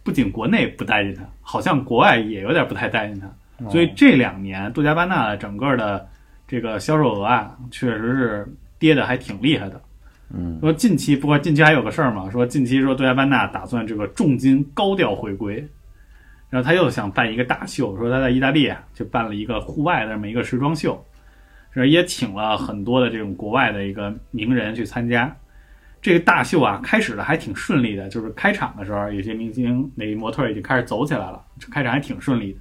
[0.02, 3.28] 不仅国内不待见他，好像国外也有点不太待见他。
[3.70, 6.06] 所以这两年杜嘉班纳的整个的
[6.46, 9.80] 这个销售额啊，确实是跌的还挺厉害的。
[10.28, 15.56] 嗯，说近期，不过近期还有个事儿嘛，说近期说杜嘉班纳打算这个重金高调回归，
[16.50, 21.15] 然后他又想办一个大秀，说他在意大利啊就办了一个户外的这么一个时装秀，是
[21.84, 25.36] 也请了很多的这种国外的一个名人去参加。
[26.00, 32.58] 这个大秀啊，开始的还挺顺利的，就是开场的时候，有些明星那模特已经开始走起来了，开场还挺顺利的。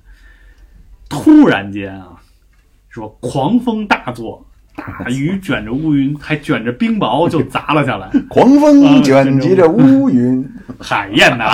[1.07, 2.19] 突然间啊，
[2.89, 4.43] 说狂风大作，
[4.75, 8.09] 大雨卷着乌云，还卷着冰雹就砸了下来。
[8.27, 10.43] 狂风卷起着乌云，
[10.81, 11.51] 海燕呐，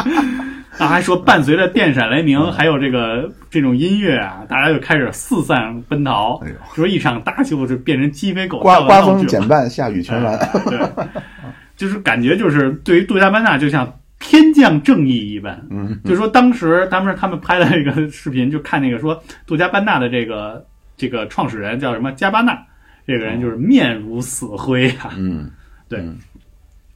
[0.78, 6.38] 啊，还说伴随着电闪雷鸣，还有这个这种音乐啊，大家就开始四散奔逃。
[6.44, 10.38] 哎呦，说一场大秀就变成鸡飞狗刮刮风减半，下雨全完。
[10.64, 10.80] 对，
[11.76, 15.62] 就是感觉就是对于杜嘉班纳就像天降正义一般。
[15.70, 20.64] 嗯，就说当时他们他们拍的那个视频，就看那个说杜嘉班纳的这个
[20.96, 22.58] 这个创始人叫什么加巴纳，
[23.06, 25.12] 这个人就是面如死灰啊。
[25.18, 25.50] 嗯，
[25.88, 26.00] 对。
[26.00, 26.18] 嗯。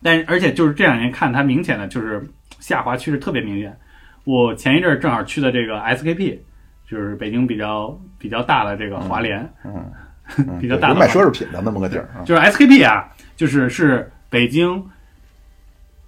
[0.02, 2.24] 但是而且就是这两年看他明显的就是
[2.58, 3.76] 下滑趋势特别明显。
[4.24, 6.38] 我前一阵儿正好去的这个 SKP，
[6.88, 12.24] 就是北京比较比较大的这个华联，嗯比较大的有卖奢侈品的那么个地儿啊。
[12.24, 14.84] 就是 SKP 啊，就是是北京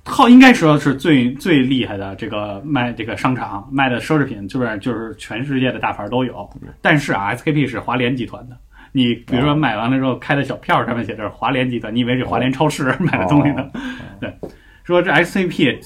[0.04, 6.50] 号应该说是最最厉害的这个卖这个商场卖的奢侈品，基本上就是全世界的大牌都有。
[6.82, 8.56] 但是啊，SKP 是华联集团的。
[8.90, 13.70] 你比如说买完了之后开的小票上面写着华联集团，你以为是华联超市买的东西呢？
[14.18, 14.34] 对，
[14.82, 15.78] 说这 SKP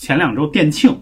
[0.00, 0.98] 前两周店庆，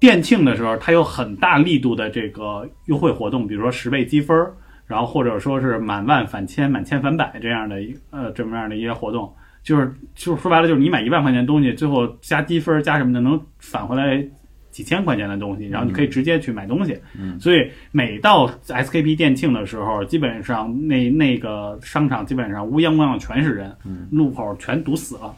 [0.00, 4.54] 店庆的时候它有很大力度的这个优惠活动，比如说十倍积分儿，
[4.86, 9.30] 然后或者说是满万返千、满千返百这样的一呃这么样的一些活动，
[9.62, 14.26] 就是就是说白了就是你买一万块钱东西，最后加积分儿加什么的能返回来
[14.70, 16.98] 几千块钱的东西，然后你可以直接去买东西。
[17.18, 25.36] 嗯所以每到 SKP 店庆的时候，基本上那那个商场基本上乌泱乌泱全是人，嗯路口全堵死了。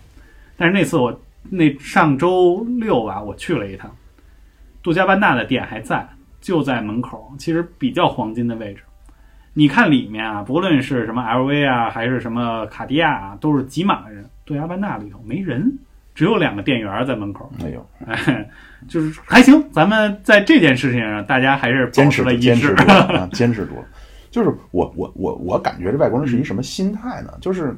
[0.56, 3.90] 但是那次我那上周六吧，我去了一趟，
[4.82, 6.06] 杜嘉班纳的店还在，
[6.40, 8.82] 就在门口，其实比较黄金的位置。
[9.54, 14.24] 你看里面啊，不论是什么 LV 啊，还是什么卡地亚啊，都是挤满了人。
[14.44, 15.70] 杜嘉班纳里头没人，
[16.14, 17.50] 只有两个店员在门口。
[17.60, 18.48] 没有，哎，
[18.86, 22.42] 就是还行，咱们在这件事情上，大家还是坚持持了一致。
[22.42, 23.84] 坚持住了啊， 坚持住了。
[24.30, 27.32] 就是我我我我感觉这外国人是一什么心态呢？
[27.40, 27.76] 就是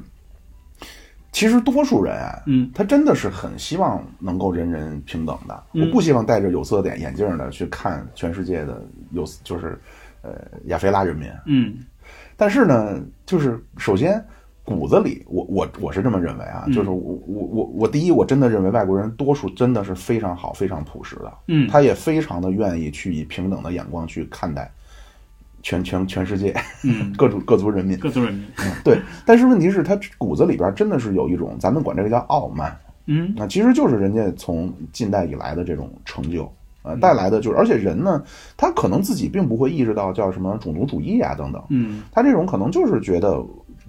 [1.31, 5.63] 其实多数人啊，嗯，他真的是很希望能够人人平等的。
[5.73, 5.81] 嗯。
[5.81, 9.79] 我不希望戴着有色眼眼镜的去看全世界的有就是
[10.21, 10.31] 呃
[10.65, 11.29] 亚非拉人民。
[11.45, 11.77] 嗯。
[12.35, 14.23] 但是呢，就是首先
[14.65, 16.73] 骨子里，我我我是这么认为啊，嗯。
[16.73, 21.65] 就是我我我我第一，我真的认为外国人多数真的是非常好、非常朴实的，嗯。
[21.69, 24.69] 他也非常的愿意去以平等的眼光去看待
[25.61, 27.97] 全全全世界嗯， 各族各族人民。
[27.99, 28.43] 各族人民。
[28.83, 36.51] 对，但是问题是，他骨子里边真的是有一种，咱们管这个叫傲慢，嗯那其实就是人家从近代以来的这种成就。
[36.83, 38.23] 呃，带来的就是，而且人呢，
[38.57, 43.39] 他可能自己并不会意识到叫什么种族主义啊等等，嗯他这种可能就是觉得，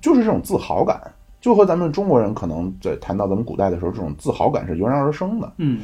[0.03, 1.01] 就是这种自豪感，
[1.41, 5.51] 就和咱们中国人可能在谈到咱们古代的时候，这种自豪感是油然而生的。
[5.57, 5.81] 嗯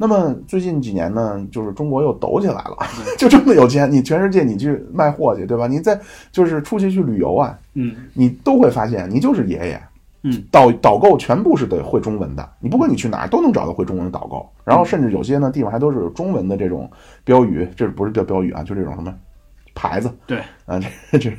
[0.00, 2.78] 那么最近几年呢，就是中国又抖起来了，
[3.18, 5.66] 就这么有钱，你全世界你去卖货去，对吧？
[5.66, 6.00] 你在
[6.32, 7.94] 就是出去去旅游啊，嗯。
[8.14, 9.78] 你都会发现你就是爷爷。
[10.22, 16.90] 嗯，导导购全部是得会中文的，你不管你去哪儿都能找到会中文的导购，然后甚至有些呢地方还都是有中文的这种
[17.22, 19.14] 标语，这不是叫标语啊，就这种什么
[19.74, 20.38] 牌子，对。
[20.66, 21.32] 啊，这这，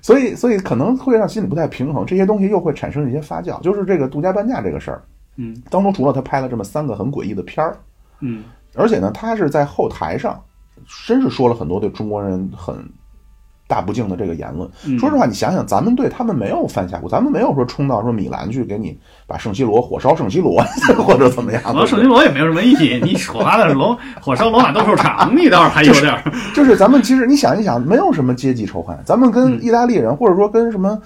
[0.00, 5.02] 所以所以可能会让心里不太平衡，这些东西又会产生一些发酵，就是这个杜嘉班纳这个事儿。
[5.36, 5.56] 嗯。
[5.70, 7.76] 当中，除了他拍了这么三个很诡异的片儿，
[8.24, 8.44] 嗯
[8.76, 10.42] 而且呢，他是在后台上，
[11.06, 12.76] 真是说了很多对中国人很
[13.68, 14.68] 大不敬的这个言论。
[14.84, 20.60] 嗯说实话，你想想，咱们对他们没有犯下过，咱们没有说冲到说米兰去给你把圣西罗火烧圣西罗
[21.06, 21.62] 或者怎么样。
[21.62, 26.22] 火烧圣西罗也没有什么意义，你火发的是罗火烧罗马斗兽场，你倒是还有点儿。
[26.52, 31.00] 就是咱们其实你想一想，没有什么阶级仇恨，咱们跟意大利人、或者说跟什么。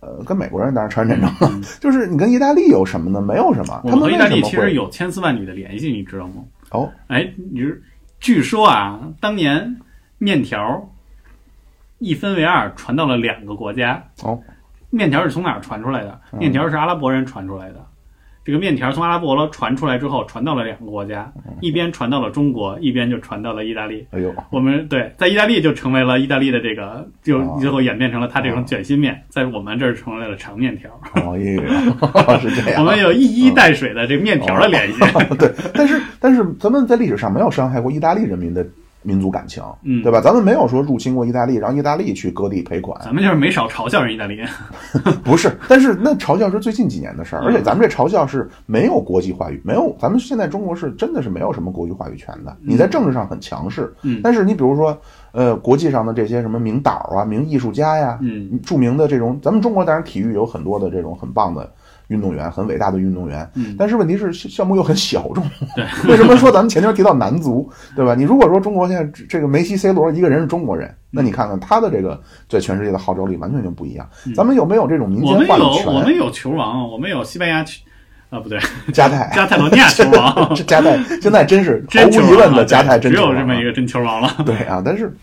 [0.00, 3.22] 呃，跟美国人当然朝鲜战争了， 就是你跟意大利有什么呢？
[3.22, 4.42] 没有什么，他们意大利？
[4.42, 6.42] 其实有千丝万缕的联系，你知道吗？
[6.74, 7.80] 哦，哎，你是
[8.18, 9.80] 据说啊，当年
[10.18, 10.90] 面条
[11.98, 14.04] 一分为二，传到了两个国家。
[14.24, 14.42] 哦，
[14.90, 16.20] 面条是从哪儿传出来的？
[16.32, 17.86] 面条是阿拉伯人传出来的。
[18.44, 24.06] 这个面条从阿拉伯传出来之后，传到了两个国家，一边传到了中国，一边就传到了意大利。
[24.10, 30.90] 哎呦，我们对在意大利就成为了意大利的这个，就哦最后演变成了它这种卷心面，在我们这儿成为了长面条。
[31.14, 31.56] 哦，耶，
[32.38, 32.84] 是这样。
[32.84, 35.00] 我们有一衣带水的这个面条的联系。
[35.38, 38.66] 对，但是但是咱们在历史上没有伤害过意大利人民的
[39.04, 40.20] 民族感情，嗯对吧？
[40.20, 44.48] 咱们没有说入侵过意大利，让意大利去割地赔款，咱们就是没少嘲笑人意大利人。
[45.22, 45.56] 不是。
[45.68, 52.56] 但是那嘲笑是最近几年的事儿，嗯而且咱们这嘲笑是没有国际话语，没有，咱们现在中国是真的是没有什么国际话语权的。
[52.62, 54.98] 你在政治上很强势，嗯但是你比如说，
[55.32, 61.70] 呃，国际上的这些什么名导啊、名艺术家呀，嗯著名的这种，咱们中国当然体育有很多的这种很棒的
[62.08, 65.42] 运动员，很伟大的运动员，嗯但是问题是项项目又很小众。
[65.74, 68.14] 对， 为什么说咱们前天提到男足，对吧？
[68.14, 74.08] 你如果说中国现在这这个梅西、C 罗一个人是中国人，那你看看他的这个在全世界的号召力完全就不一样。
[74.36, 75.86] 咱们有没有这种民间话语权？
[75.86, 77.80] 我们有球王，我们有西班牙球，
[78.30, 78.58] 啊，不对，
[78.92, 84.30] 加泰，加泰罗尼亚球王，这 加泰现在真是毫无疑问啊的加泰真有这么一个真球王了。
[84.44, 85.14] 对啊，但是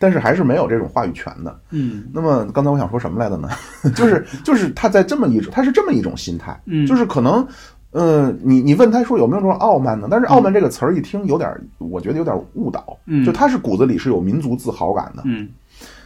[0.00, 1.56] 但是还是没有这种话语权的。
[1.70, 3.48] 嗯那么刚才我想说什么来的呢？
[3.94, 7.46] 就是就是他在这么一种，他是这么一种心态，嗯就是可能。
[7.92, 10.06] 呃，你你问他说有没有这种傲慢呢？
[10.08, 12.96] 但是“傲慢”这个词儿一听有点儿，我觉得有点误导。
[13.06, 15.24] 嗯就他是骨子里是有民族自豪感的。
[15.26, 15.48] 嗯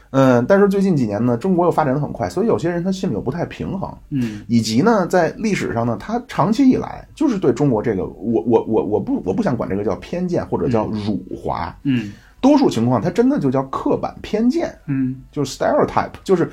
[0.09, 3.92] 嗯，但是最近几年呢，中国又发展的很快，所以有些人他心里又不太平衡。
[4.09, 12.12] 嗯以及呢，在历史上呢，他长期以来就是对中国这个，我我我我不我不想管这个叫偏见或者叫辱华，嗯
[12.44, 16.50] 多数情况它真的就叫刻板偏见，嗯就是 stereotype，就是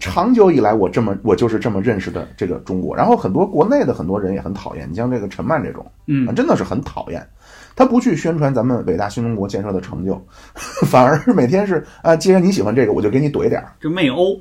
[0.00, 2.96] 长久以来我这么我就是这么认识的这个中国。
[2.96, 7.22] 然后很多国内的很多人也很讨厌，你像这个陈曼这种，啊嗯真的是很讨厌。
[7.76, 10.18] 他不去宣传咱们伟大新中国建设的成就，
[10.88, 13.72] 反而每天是啊，既然你喜欢这个，我就给你怼点儿。
[13.80, 14.38] 就媚欧，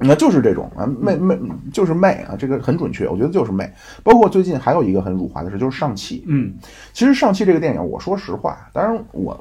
[0.00, 1.36] 那就是这种啊，媚媚
[1.72, 3.68] 就是媚啊，这个很准确，我觉得就是媚。
[4.02, 6.24] 包括最近还有一个很辱华的事，就是上汽。
[6.26, 6.54] 嗯
[6.92, 9.38] 其实上汽这个电影，我说实话，当然我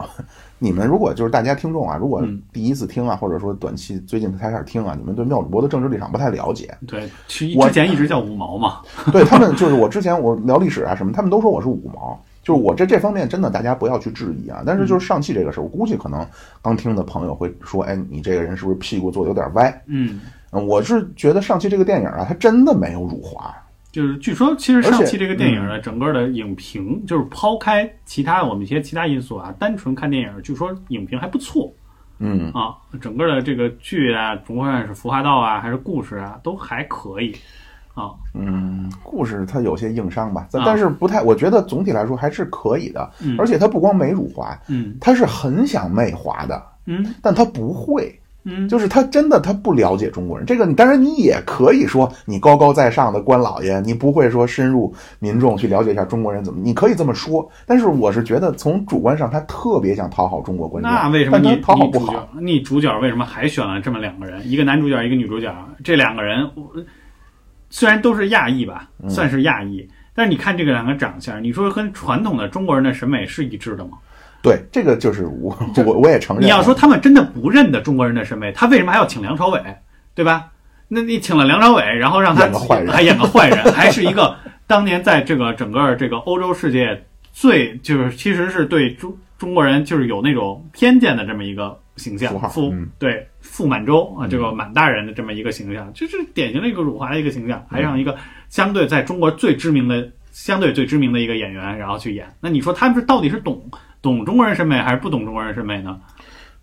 [0.59, 8.81] 你们如果就是大家听众啊，如果嗯第一次听啊，或者说短期最近才开始听啊，你们对妙主播的政治立场不太了解，对，其我之前一直叫五毛嘛。
[9.13, 12.19] 对他们就是我之前我聊历史啊什么，他们都说我是五毛。
[12.47, 16.25] 就是我这这方面真的大家不要去质疑啊，但是就是上汽这个事儿，我估计可能
[16.61, 19.83] 刚听的朋友会说，哎，你这个人是不是屁股坐的有点歪？
[19.87, 20.21] 嗯，
[20.53, 23.53] 嗯，我是觉得上汽这个电影啊，它真的没有辱华，
[23.91, 31.69] 就是据说，其实上汽这个电影的整个的影评，就是抛开其他我们一些其他因素啊，单纯看电影，据说影评还不错
[32.19, 32.77] 嗯，啊。
[33.01, 37.35] 整个的这个剧啊，甭管是服化道啊，还是故事啊，都还可以
[37.97, 38.13] 啊。
[38.33, 43.09] 嗯，故事它有些硬伤吧，但是不太，我觉得总体来说还是可以的。
[43.21, 50.45] 嗯而且他不光没辱华，嗯他是很想媚华的，嗯但他不会，嗯，就是他真的他不了解中国人。
[50.45, 57.49] 这个你当然你也可以说你高高在上的官老爷，你不会说深入民众去了解一下中国人怎么，你可以这么说。
[57.65, 62.13] 但是我是觉得从主观上，他特别想讨好中国观众，那为什么你讨好不好？
[62.13, 64.41] 角你主角为什么还选了这么两个人？
[64.47, 66.63] 一个男主角，一个女主角，这两个人我
[67.69, 73.97] 虽然都是亚裔吧，嗯算是亚裔，但是你看这个两个长相，你说跟传统的中国人的审美是一致的吗？
[74.41, 76.45] 对，这个就是我我我也承认啊。
[76.45, 79.61] 你要说他们真的不认得中国人的审美，他为什么还要请梁朝伟，
[80.13, 80.47] 对吧？
[80.87, 87.03] 那你请了梁朝伟，然后让他演个坏人还 演个坏人，还是一个当年在这个整个这个欧洲世界
[87.33, 98.15] 最就是其实是对中中国人就是有那种偏见的这么一个形象符号，傅嗯对傅满洲啊，这个满大人的这么一个形象，这是典型的一个辱华的一个形象，还让一个
[98.49, 102.27] 相对在中国最知名的、相对最知名的一个演员，然后去演。
[102.39, 103.61] 那你说他们是到底是懂
[104.01, 105.99] 懂中国人审美，还是不懂中国人审美呢？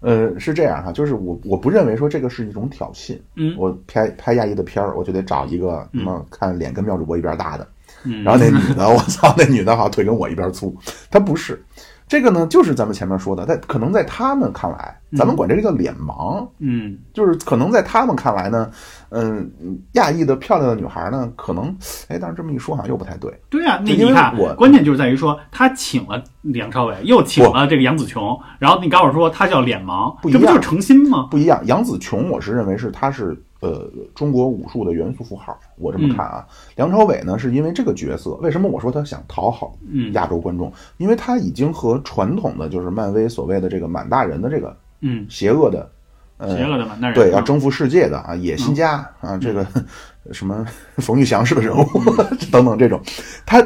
[0.00, 3.18] 呃，是这样哈，就是我我不认为说这个是一种挑衅。
[3.36, 7.66] 嗯我拍拍亚裔的片儿，我就得找一个什么看脸跟妙主播一边大的，
[8.04, 10.76] 嗯，然后那女的，我操，那女的好像腿跟我一边粗，
[11.10, 11.58] 她不是。
[12.06, 18.70] 这个呢，就是咱们前面说的，在可能在他们看来，咱们管这个叫脸盲，嗯就是可能在他们看来呢，
[19.08, 19.50] 嗯，
[19.92, 21.74] 亚裔的漂亮的女孩呢，可能，
[22.08, 31.26] 哎，但是这么一说好像又不太对，对啊，那你看我，关键就是在于说，他请了梁朝伟，又请了这个杨紫琼，然后你告诉我说他叫脸盲，不一样这不就是诚心吗？
[31.30, 31.60] 不一样。
[31.64, 36.46] 杨紫琼，我是认为是她是呃中国武术的元素符号，我这么看啊。
[36.76, 40.12] 梁朝伟呢，是因为这个角色，为什么我说他想讨好嗯。
[40.12, 40.70] 亚洲观众？
[40.98, 45.90] 因为他已经和传统的就是漫威所谓的这个满大人的这个嗯，邪恶的，
[46.36, 49.66] 呃，邪恶的满大人，对，要嗯征服世界的啊，野心家啊，这个
[50.30, 50.64] 什么
[50.98, 51.84] 冯玉祥式的人物
[52.52, 53.00] 等等这种，
[53.46, 53.64] 他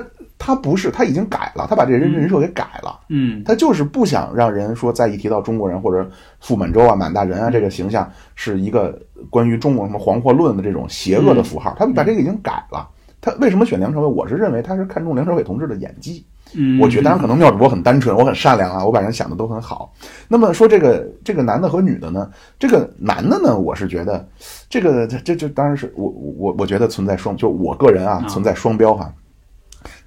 [0.48, 3.00] 他不是，他已经改了，他把这人人设给改了。
[3.11, 12.88] 嗯他就是不想让人说再一提到中国人或者傅满洲啊、满大人啊这个形象是一个关于中国什么黄祸论的这种邪恶的符号，他们把这个已经改了。
[13.20, 14.06] 他为什么选梁朝伟？
[14.06, 16.24] 我是认为他是看中梁朝伟同志的演技。
[16.54, 19.92] 嗯，我觉得，当然可能妙主播很单纯，我很善良啊，我把人想的都很好。
[20.28, 22.30] 那么说这个这个男的和女的呢？
[22.58, 24.26] 这个男的呢，我是觉得
[24.70, 29.12] 这个这这这当然是我我我觉得存在双，就我个人啊啊存在双标哈、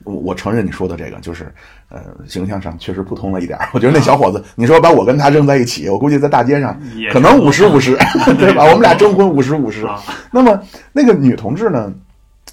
[0.03, 1.53] 我我承认你说的这个，就是
[1.89, 3.69] 呃形象上确实不通了一点儿。
[3.73, 6.79] 我觉得那小伙子，你说把我跟他扔在一起，我估计在大街上
[7.11, 7.97] 可能五十五十，
[8.37, 8.63] 对吧？
[8.65, 9.85] 我们俩征婚五十五十。
[9.85, 10.59] 啊，那么
[10.93, 11.93] 那个女同志呢？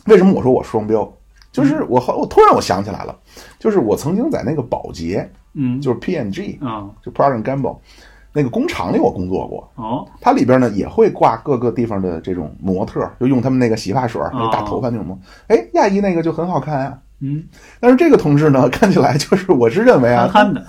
[0.06, 1.10] 为什么我说我双标？
[1.50, 3.16] 就是我后我突然我想起来了，
[3.58, 7.78] 就是我曾经在那个保洁，嗯，就是 P N G 啊，就 Procter Gamble
[8.32, 15.18] 那个工厂里我工作过，哦，它里边呢也会挂各个地方的这种模特，就用他们那个洗发水，那个大头发那种模。
[15.48, 17.42] 哎，亚裔那个就很好看呀、嗯，
[17.80, 20.66] 但是这个同志呢， 看起来就是我是认为啊，憨憨的，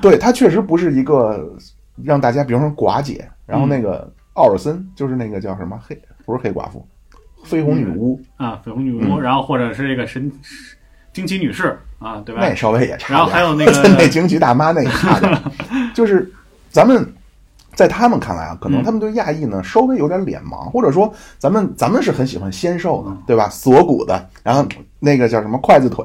[0.00, 1.46] 对他确实不是一个
[2.02, 6.86] 让大家，比如说寡姐，然后那个奥尔森就是那个叫什么黑，不是黑寡妇，
[7.44, 8.20] 绯红女巫。
[8.36, 10.30] 啊，绯红女巫，然后或者是这个神
[11.12, 12.40] 惊奇女士啊，对吧？
[12.40, 13.18] 那稍微也差点。
[13.18, 15.42] 然后还有那个 那惊奇大妈那也差点，
[15.92, 16.32] 就是
[16.70, 17.06] 咱们
[17.74, 23.48] 在他们看来啊，可能他们对亚裔呢稍微有点脸盲，或者说咱们咱们是很喜欢纤瘦的，对吧？
[23.50, 24.66] 锁骨的，然后
[25.00, 26.04] 那个叫什么筷子腿，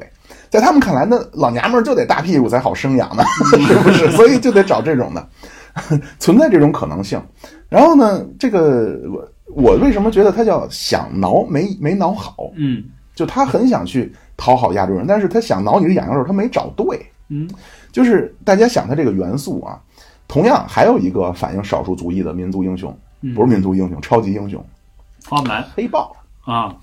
[0.49, 3.23] 在他们看来，那老娘们儿就得大屁股才好生养呢，
[3.67, 4.09] 是不是？
[4.11, 5.29] 所以就得找这种的，
[6.17, 7.21] 存在这种可能性。
[7.69, 12.35] 然后呢，这个我我为什么觉得他叫想挠没没挠好？
[12.55, 12.83] 嗯，
[13.13, 17.05] 就他很想去讨好亚洲人，但是他想挠你的痒痒肉，他没找对。
[17.27, 17.49] 嗯，
[17.91, 19.81] 就是大家想他这个元素啊，
[20.27, 22.95] 同样还有一个反映少数族裔的民族英雄，
[23.35, 24.63] 不是民族英雄，超级英雄，
[25.27, 26.15] 花木兰黑豹。
[26.45, 26.73] 啊，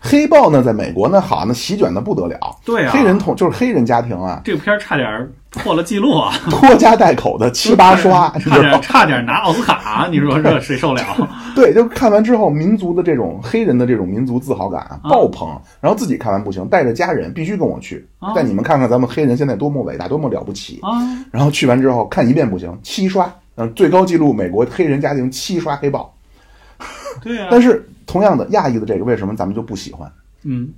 [0.00, 2.38] 黑豹呢，在美国呢，好，那席卷的不得了。
[2.64, 11.02] 对啊，黑人同就是黑人家庭啊，这个片儿差点破了记录啊，拖家带口的 七八刷，差点 差点拿奥斯卡，你说这谁受了？
[11.54, 15.48] 对，就看完之后，民族的这种黑人的这种民族自豪感啊爆棚，
[15.78, 20.78] 然后自己看完不行，带着家人必须跟我去，带你们看看咱们黑人现在多么伟大，多么了不起。
[20.80, 20.96] 啊！
[21.30, 26.10] 然后去完之后看一遍不行，七刷，嗯，最高纪录美国黑人家庭七刷黑豹。
[27.22, 30.10] 对啊，但是同样的亚裔的这个为什么咱们就不喜欢？
[30.42, 30.68] 嗯，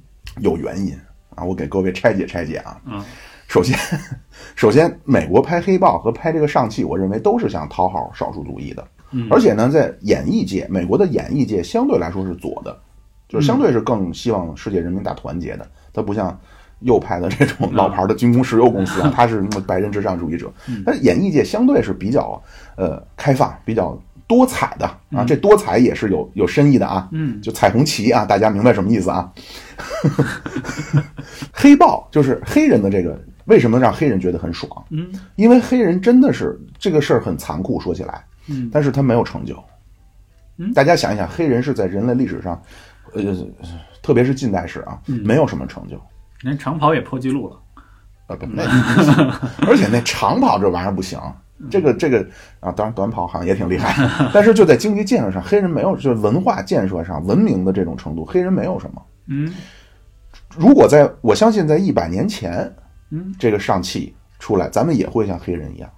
[0.41, 0.95] 有原因
[1.35, 2.81] 啊，我给各位拆解拆解啊。
[2.85, 3.03] 嗯，
[3.49, 3.79] 首先，
[4.55, 8.87] 首先，美国拍黑豹和拍这个上汽，我认为都是想讨好少数族裔的。
[9.11, 12.79] 嗯，而且呢，在演艺界，美国的演艺界相对来说是左的，
[13.29, 15.66] 就是相对是更希望世界人民大团结的。
[15.93, 16.39] 它不像
[16.81, 20.53] 右派的这种老牌的军工石油公司啊，它是白人至上主义者。
[20.85, 22.43] 但演艺界相对是比较
[22.77, 23.99] 呃开放，比较。
[24.35, 29.30] 多彩的啊，这多彩也是有有深意的啊，嗯，就彩虹旗啊，大家明白什么意思啊？
[31.53, 34.68] 黑豹就是黑人的这个，为什么让黑人觉得很爽？
[34.91, 35.07] 嗯，
[35.37, 39.62] 因为黑人真的是这个事儿很残酷，说起来，嗯，但是他没有成就。
[40.59, 42.61] 嗯，大家想一想，黑人是在人类历史上，
[43.12, 43.22] 呃，
[44.03, 45.97] 特别是近代史啊，没有什么成就，
[46.41, 47.57] 连长跑也破纪录了，
[48.26, 48.64] 啊不，那
[49.68, 51.20] 而且那长跑这玩意儿不行。
[51.71, 52.19] 这个这个
[52.61, 59.03] 啊，当然短跑好像也挺厉害，但是就在经济建设上，黑人没有，就是文化建设上、文明的这种程度，黑人没有什么。
[59.29, 59.55] 嗯，
[60.57, 62.71] 如果在我相信在一百年前，
[63.11, 65.89] 嗯，这个上汽出来，咱们也会像黑人一样，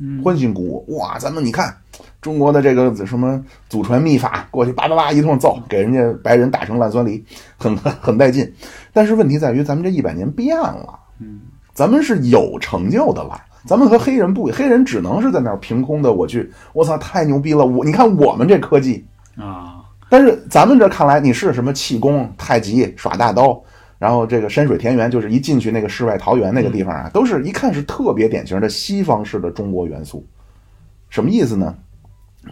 [0.00, 0.96] 嗯，欢欣鼓舞。
[0.96, 1.76] 哇，咱们你看
[2.20, 7.22] 中国的这个什么祖传秘法，过去叭叭叭一通揍，给人家白人打成烂酸梨，
[7.58, 8.50] 很很带劲。
[8.92, 11.40] 但是问题在于，咱们这一百年变了，嗯，
[11.74, 13.42] 咱们是有成就的了。
[13.66, 17.66] 咱们和黑人不，黑人只能是在那儿凭空的我去，我操，太牛逼了！
[17.66, 19.04] 我你看我们这科技
[19.36, 23.60] 啊，但是咱们这看来你是什么气功、太极、耍大刀，
[23.98, 30.24] 然后这个山水田园，就是一进去那个世外桃源那个地方啊，都是一看是特别典型的西方式的中国元素。
[31.10, 31.74] 什么意思呢？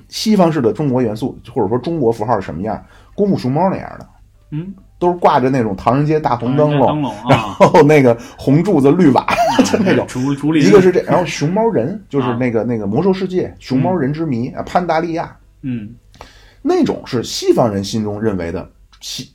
[0.09, 2.85] 西方式的中国元素，或者说中国符号是什么样？
[3.15, 4.09] 功夫熊猫那样的，
[4.51, 4.75] 嗯。
[5.05, 9.27] 都是挂着那种唐人街大红灯笼，然后那个红柱子绿瓦，
[9.67, 10.07] 就 那种。
[10.59, 15.91] 一个是这，然后熊猫人就是那个那个魔兽世界熊猫人之谜啊，潘达利亚，嗯，
[16.63, 18.67] 那种是西方人心中认为的
[19.03, 19.31] 西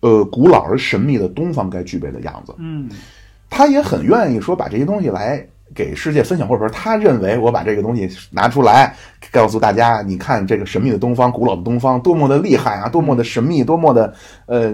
[0.00, 2.54] 呃古老而神秘的东方该具备的样子。
[2.56, 2.88] 嗯，
[3.50, 5.46] 他也很愿意说把这些东西来。
[5.74, 8.94] 给世界分享，或者说他认为我把这个东西拿出来
[9.32, 14.14] 告诉大家，你看这个神秘的东方、古老的东方多么的厉害啊，多么的神秘，多么的
[14.46, 14.72] 呃，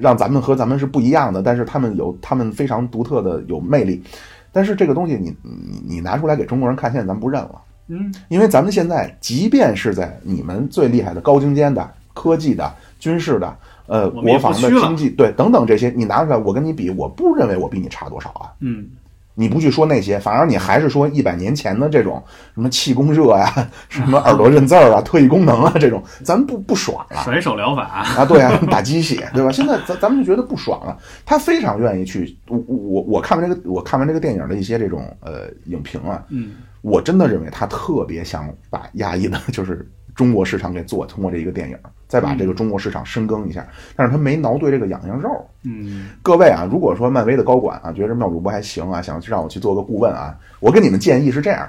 [0.00, 1.42] 让咱们和咱们是不一样的。
[1.42, 4.02] 但是他们有他们非常独特的有魅力。
[4.50, 7.60] 但是这个东西你你你拿出来给中国人看，现在咱不认了。
[7.88, 13.54] 嗯，因为咱们现在即便是在你们最厉害的高精尖的科技的军事的
[13.86, 18.52] 呃国防的经济对等等这些，你拿出来我跟你比，我不认为我比你差多少啊。
[18.60, 18.88] 嗯。
[19.34, 22.22] 你不去说那些，反而你还是说一百年前的这种
[22.54, 23.52] 什么气功热呀，
[23.88, 27.22] 什么耳朵认字儿啊，特异功能啊这种，咱不不爽了。
[27.24, 29.50] 甩手疗法啊，对啊，打鸡血，对吧？
[29.50, 30.96] 现在咱咱们就觉得不爽了。
[31.26, 41.76] 他非常愿意去，我我我看完这个，我看完这个电影的一些这种呃影评啊，嗯，我真的认为他特别想把压抑的，就是中国市场给做，通过这一个电影。
[42.06, 45.30] 再把这个中国市场深耕一下，但是他没挠对这个痒痒肉。
[45.64, 51.68] 嗯，各位啊，如果说漫威的高管啊觉得妙主播还行啊，想让我去做个顾问啊，我给你们建议是这样：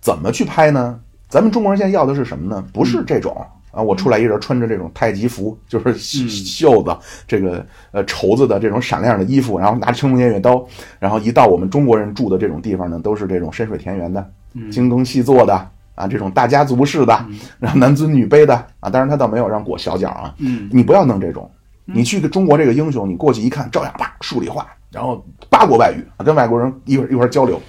[0.00, 1.00] 怎么去拍呢？
[1.28, 2.64] 咱们中国人现在要的是什么呢？
[2.72, 3.34] 不是这种
[3.72, 6.96] 啊，我出来一人穿着这种太极服，就是袖子
[7.26, 10.64] 这个呃绸子的这种闪亮的衣服，然后拿着青龙偃月刀，
[11.00, 14.30] 然后一到我们中国人住的这种地方呢，都是这种山水田园的，
[14.70, 15.68] 精耕细作的。
[15.98, 17.26] 啊，这种大家族式的，
[17.58, 20.32] 然后男尊女卑的啊，当然他倒没有让裹小脚啊。
[20.38, 21.50] 嗯，你不要弄这种，
[21.84, 27.60] 你去个中国这个英雄，你过去一看，照样啪数理化，然后八国外语，跟外国人一会儿一会儿交流，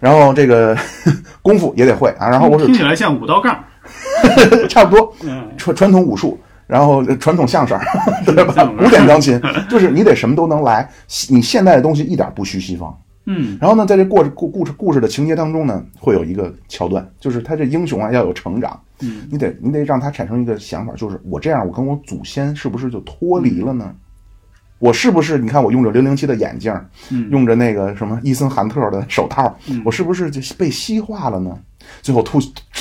[0.00, 0.74] 然后这个
[1.42, 2.26] 功夫也得会啊。
[2.28, 3.62] 然后我是听起来像武道杠，
[4.70, 5.14] 差不多，
[5.58, 7.78] 传传统武术，然后呃传统相声，
[8.24, 10.88] 对吧古典钢琴，就是你得什么都能来。
[11.28, 12.96] 你现代的东西一点不虚西方。
[13.26, 13.58] 嗯。
[13.60, 19.26] 然后呢，在这过故故事故事的情节当中呢，会有一个桥段，就是他这英雄啊要有成长，嗯。
[19.30, 23.94] 你得你得让他产生一个想法，就是我这样，我跟我祖先是不是就脱离了呢？
[24.78, 26.72] 我是不是你看我用着零零七的眼镜，
[27.10, 27.28] 嗯。
[27.30, 31.58] 用着那个什么伊森韩特的手套，我是不是就被西化了呢？
[32.02, 32.38] 最后突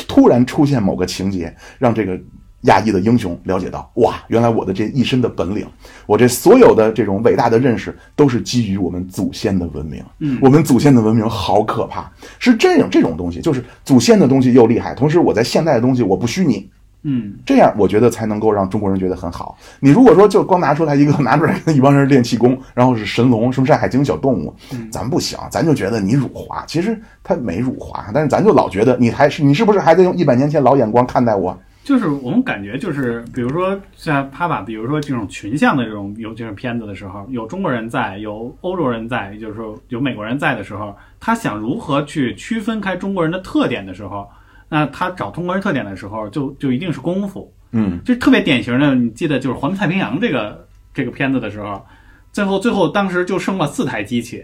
[0.08, 2.20] 突然出现某个情节，让这个
[2.66, 5.66] 亚裔的英雄了解到，哇，原来我的这一身的本领，
[6.06, 10.04] 我这所有的这种伟大的认识，都是基于我们祖先的文明。
[10.20, 16.70] 嗯我们祖先的文明好可怕，是这样这种东西，就是祖先的东西又厉害，同时我在现代的东西我不虚拟，
[17.04, 19.58] 嗯这样我觉得才能够让中国人觉得很好。
[19.80, 24.54] 你如果说就光拿出来一个拿出来一帮人练气功，然后是神龙什么山海经小动物，
[24.92, 26.64] 咱不行，咱就觉得你辱华。
[26.66, 31.56] 其实他没辱华，但是咱就老觉得你还是你是不是还在用一百年前老眼光看待我？
[31.86, 44.28] 就是我们感觉就是，比如说像帕帕，比如说这种群像的这种有这种片子的时候，有中国人在，有欧洲人在，就是说有美国人在的时候，他想如何去区分开中国人的特点的时候，
[44.68, 47.54] 那他找中国人特点的时候，就就一定是功夫。
[47.72, 51.86] 嗯就特别典型的，你记得就是《环太平洋》这个这个片子的时候，
[52.32, 54.44] 最后最后当时就剩了四台机器，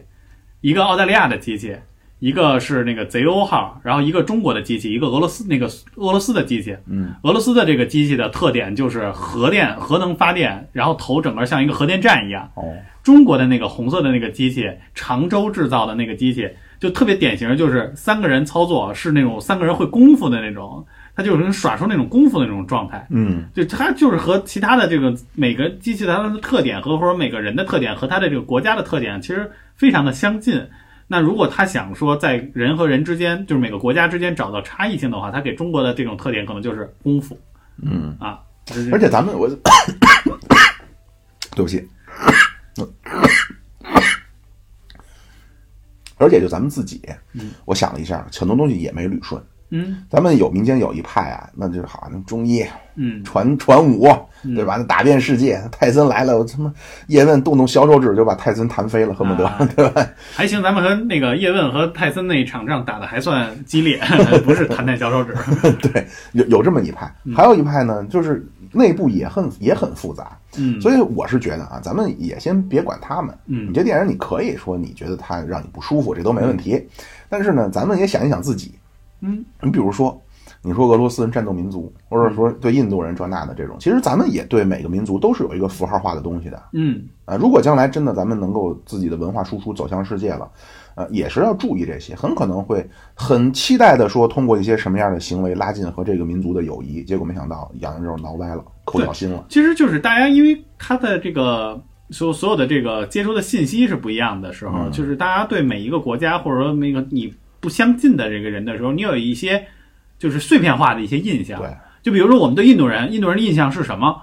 [0.59, 1.75] 一个澳大利亚的机器，
[2.21, 5.65] 一个是那个贼欧号，然后一个中国的机器，一个俄罗斯那个
[5.95, 6.77] 俄罗斯的机器。
[6.85, 12.47] 嗯，俄罗斯的这个机器的特点就是核电核能发电，然后头整个像一个核电站一样。
[12.53, 16.47] 哦，中国的那个红色的那个机器，常州制造的那个机器，
[16.79, 23.03] 就特别典型，就是三个人操作，是那种三个人会功夫的那种，他就是能耍出那种功夫的那种状态。
[23.09, 30.63] 嗯就它就是和其他的这个每个机器它的特点和或者每个人的特点和它的这个国家的特点其实非常的相近。
[31.11, 37.37] 那如果他想说在人和人之间，就是每个国家之间找到差异性的话，他给中国的这种特点可能就是功夫
[37.81, 38.39] 嗯，啊，
[38.93, 39.45] 而且咱们我，
[41.53, 41.85] 对不起，
[46.15, 47.01] 而且就咱们自己，
[47.65, 49.43] 我想了一下，很多东西也没捋顺。
[49.71, 52.63] 嗯咱们有民间有一派啊，那就是好像中医
[52.95, 54.07] 嗯传传武，
[54.55, 54.75] 对吧？
[54.77, 56.71] 那打遍世界，泰森来了，我他妈
[57.07, 60.05] 叶问动动小手指就把泰森弹飞了，恨不得，啊对吧？
[60.35, 63.99] 还行，咱们和那个叶问和泰森那一场仗打的还算激烈，
[64.43, 65.33] 不是弹弹小手指。
[65.81, 70.37] 对，有有这么一派，还有一派呢，就是内部也很也很复杂。
[70.57, 73.33] 嗯，所以我是觉得啊，咱们也先别管他们。
[73.47, 76.85] 嗯你这电影你可以说你觉得他让你不舒服，这都没问题。
[77.29, 78.73] 但是呢，咱们也想一想自己。
[79.21, 80.19] 嗯，你比如说，
[80.61, 86.61] 你说俄罗斯人战斗民族，或者说对印度人这那的这种，其实咱们也对每个民族都是有一个符号化的东西的。
[86.73, 90.49] 嗯啊，如果将来真的咱们能够自己的文化输出走向世界了，
[90.95, 99.45] 呃，也是要注意这些，很可能会很期待的说通过一些什么样的行为拉近和这个民族的友谊，结果没想到羊肉挠歪了，抠脚心了。
[99.49, 109.67] 其实就是大家因为他的这个所所有的这个接收的信息是不一样的时候，嗯就是大家对每一个国家或者说那个你不相近的这个人的时候，你有一些
[110.19, 111.57] 就是碎片化的一些印象。
[111.61, 111.69] 对，
[112.03, 114.21] 就比如说我们对印度人，印度人的印象是什么？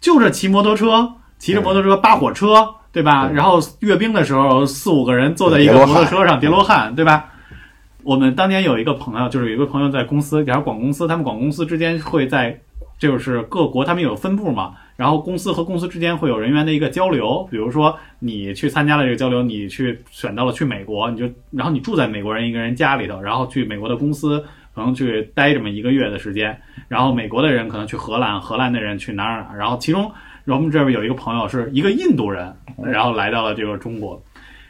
[0.00, 3.28] 就是骑摩托车，骑着摩托车扒火车，对吧？
[3.28, 7.30] 对然后阅兵的时候，四五个人坐在一个摩托车上叠罗汉，对吧？
[8.02, 12.60] 我们当年有一个朋友，就是有一个朋友在公司，然后广公司，他们广公司之间会在，
[13.02, 24.38] 就是各国他们有分部嘛，然后公司和公司之间会有人员的一个交流，比如说你去参加了这个交流，你去选到了去美国，你就然后你住在美国人一个人家里头，然后去美国的公司
[24.72, 30.08] 可能去待这么一个月的时间，然后美国的人可能去荷兰，荷兰的人去哪儿哪儿，然后其中
[30.44, 34.22] 我们这边有一个朋友是一个印度人，然后来到了这个中国，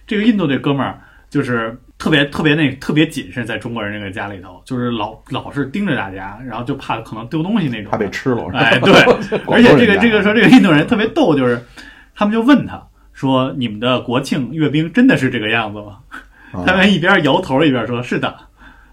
[0.07, 8.93] 这个印度这哥们儿就是特别特别那特别谨慎，在中国人这个家里头，就是老老是盯着大家，然后就怕可能丢东西那种，怕被吃了，哎， 对，
[9.47, 11.63] 而且这个这个说，这个印度人特别逗，就是
[12.13, 12.83] 他们就问他
[13.13, 15.99] 说：“你们的国庆阅兵真的是这个样子吗？”
[16.51, 18.29] 啊他们一边摇头一边说：“是的。”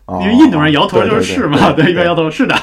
[0.05, 2.55] 啊因为印度人摇头就是是嘛，对一边摇头是的，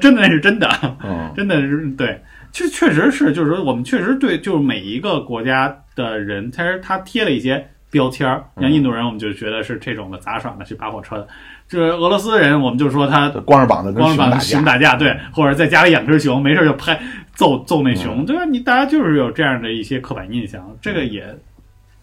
[0.00, 0.68] 真的那是真的，
[1.04, 8.62] 嗯真的是对，其实确实是，就是说我们确实对，就是每一个国家的人，他是他贴了一些标签儿，嗯。
[8.62, 11.26] 像印度人，我们就觉得是这种的杂耍的，去扒火车的；
[11.68, 17.00] 这俄罗斯人，我们就说他光着膀子跟光着膀子，熊打架，对，或者在家里养只熊，没事就拍
[17.34, 18.44] 揍揍那熊，对吧？
[18.44, 21.24] 你大家就是有这样的一些刻板印象，这个也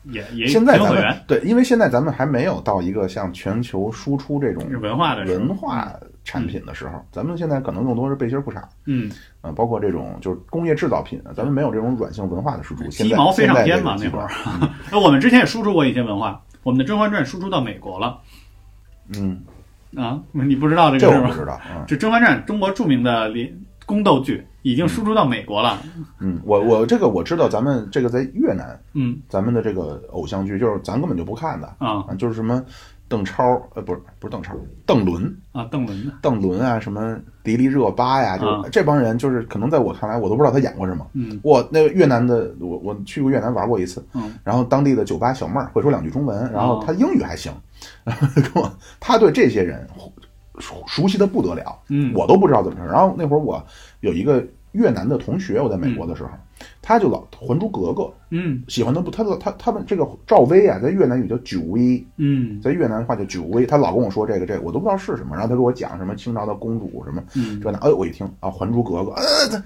[0.03, 5.91] 也也现在咱们情有可原，对，因为现在咱们还没有到一个像全球输出这种文化的文化
[6.27, 9.09] 产品的时候，咱们现在可能更多是背心儿裤衩，嗯，
[9.41, 12.83] 嗯，包括这种就是工业制造品，咱们没有这种软性文化的输出。
[12.89, 14.29] 鸡毛飞上天嘛那会儿
[14.91, 18.19] 那我们之前也输出过一些文化，我们的《甄嬛传》输出到美国了
[19.17, 19.39] 嗯，
[19.95, 21.27] 啊，你不知道这这个事吗？
[21.29, 23.49] 我不知道，嗯这《甄嬛传》中国著名的连
[23.85, 25.81] 宫斗剧已经输出到美国了。
[26.19, 32.61] 嗯，我我这个我知道，咱们这个在越南，嗯咱们的这个偶像剧就是咱根本就不看的啊啊，就是什么
[33.09, 34.53] 邓超，呃，不是不是邓超，
[34.85, 38.63] 邓伦，啊，邓伦，邓伦啊，什么迪丽热巴呀，就是、啊。
[38.71, 41.07] 这帮人，就是可能在我看来，我都不知道他演过什么。
[41.13, 41.39] 嗯。
[41.43, 44.33] 我那个越南的，我我去过越南玩过一次，嗯。
[44.43, 46.83] 然后当地的酒吧小妹儿会说两句中文，然后哦。
[46.85, 47.51] 她英语还行，
[48.05, 49.87] 跟我他对这些人
[50.59, 52.13] 熟熟悉的不得了，嗯。
[52.13, 52.91] 我都不知道怎么回事。
[52.91, 53.63] 然后那会儿我
[54.01, 56.29] 有一个越南的同学，我在美国的时候，
[56.87, 58.63] 他就老《还珠格格》嗯。
[58.69, 62.61] 喜欢的不，他的他他们这个赵薇啊，在越南语叫九薇，嗯。
[62.61, 65.35] 在越南话叫九薇，他老跟我说这个这个，我都不知道是什么。
[65.35, 67.59] 然后他给我讲什么清朝的公主什么嗯。
[67.59, 69.61] 这那，哎，我一听啊，《还珠格格》，呃，这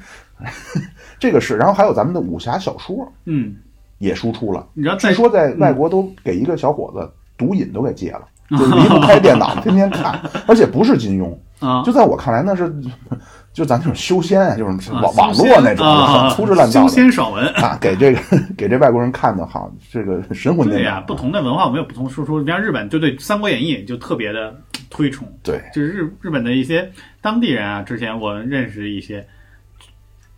[1.20, 3.56] 这个是，然后还有咱们的武侠小说嗯，
[4.00, 7.08] 也输出了，你知道据说在外国都给一个小伙子
[7.38, 8.26] 毒瘾都给戒了，
[8.58, 12.74] 就离不开电脑，天天看，而且不是金庸，啊，就在我看来那是
[13.54, 16.96] 就咱这种修仙啊，就是啊网网络那种啊很粗制滥造的修。
[16.96, 17.46] 仙爽文。
[17.56, 18.20] 啊，给这个
[18.58, 20.78] 给这外国人看的好，这个神魂颠倒。
[20.78, 22.40] 对呀、不同的文化我们有不同输出。
[22.40, 24.56] 你像日本就对《三国演义》就特别的
[24.90, 26.90] 推崇，对，就是日日本的一些
[27.22, 29.26] 当地人啊，之前我认识一些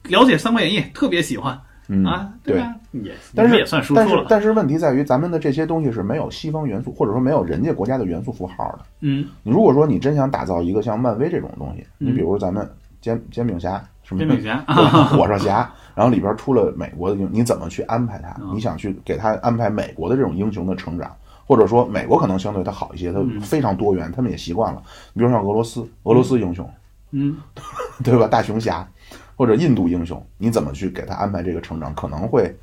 [0.03, 2.74] 了解《三国演义》，特别喜欢、嗯啊，对吧？
[2.91, 4.05] 也但是也算输出了。
[4.05, 8.86] 但是但是问题在于，咱们的这些东西是没有西方元素，或者说没有人家国家的元素符号的。
[9.01, 12.68] 嗯，你如果说你真想打造一个像漫威这种东西，嗯你比如咱们
[13.04, 14.58] 煎煎饼侠什么煎饼侠
[15.12, 18.30] 火烧侠，然后里边出了美国的英，你怎么去安排它？
[18.41, 21.14] 嗯你想去给他安排美国的这种英雄的成长，
[21.45, 24.82] 或者说美国可能相对他好一些，它嗯非常多元，他们也习惯了。
[25.12, 26.68] 你比如像俄罗斯，俄罗斯英雄，
[27.12, 27.36] 嗯，
[28.04, 28.26] 对吧？
[28.26, 28.88] 大熊侠
[29.36, 31.93] 或者印度英雄，你怎么去给他安排这个成长？
[31.93, 32.56] 可能会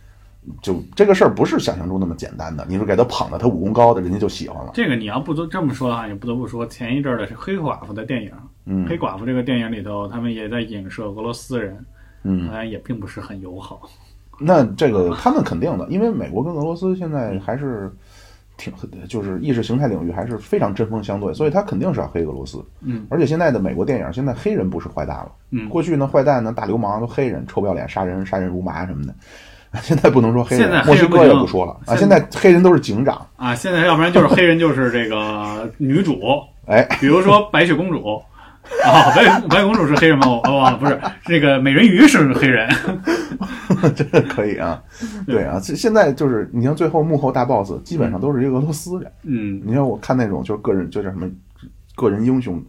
[0.62, 2.64] 就这个事儿不是想象中那么简单的。
[2.66, 4.70] 你说给他捧的他武功高的，人家就喜欢了。
[4.72, 8.32] 这个你要不都这么说的话，也不得不说前一阵儿的是黑寡妇的电影。
[8.70, 11.84] 嗯黑寡妇这个电影里头，他们也在影射俄罗斯人，
[12.22, 13.82] 嗯好，像也并不是很友好。
[14.38, 17.92] 那这个他们肯定的，因为美国跟俄罗斯现在还是
[18.56, 18.72] 挺
[19.08, 22.64] 就是意识形态领域还是非常针锋相对，所以他肯定是要黑俄罗斯。
[22.80, 25.32] 嗯而且现在的美国电影，现在黑人不是坏蛋了。
[25.50, 29.14] 嗯，过去呢，坏蛋呢，大流氓都黑人，臭不要脸，杀人杀人如麻什么的。
[29.82, 31.94] 现在不能说黑人，现在墨西哥也不说了啊。
[31.94, 36.18] 现现在黑人都是警长，啊，现在要不然就是黑人就是这个女主，
[36.66, 38.22] 哎，比如说白雪公主。
[38.84, 40.28] 啊， 白雪白雪公主是黑人吗？
[40.28, 42.68] 我我忘了，不是，这个美人鱼是黑人。
[43.94, 44.82] 这个可以啊。
[45.26, 49.10] 对啊，现现在就是你像最后幕后大 boss 基本上都是一个俄罗斯人。
[49.24, 51.28] 嗯你像我看那种就是个人就叫什么
[51.96, 52.62] 个人英雄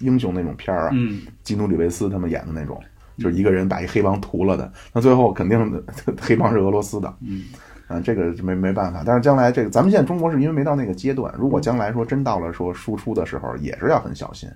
[0.00, 2.80] 英雄那种片儿啊，嗯，基努里维斯他们演的那种，
[3.18, 5.82] 就是一个人把一黑帮屠了的，那最后肯定的
[6.20, 7.42] 黑帮是俄罗斯的，嗯，
[7.88, 9.02] 啊，这个没没办法。
[9.04, 14.48] 但是将来这个咱们现在中国是因为没到那个阶段，如果将来说真到了说输出的时候，也是要很小心。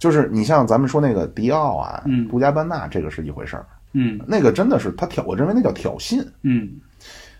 [0.00, 6.26] 就是你像咱们说那个迪奥啊，嗯杜嘉班纳，这个是一回事儿，嗯那个真的是他挑，我认为那叫挑衅。
[6.42, 6.70] 嗯，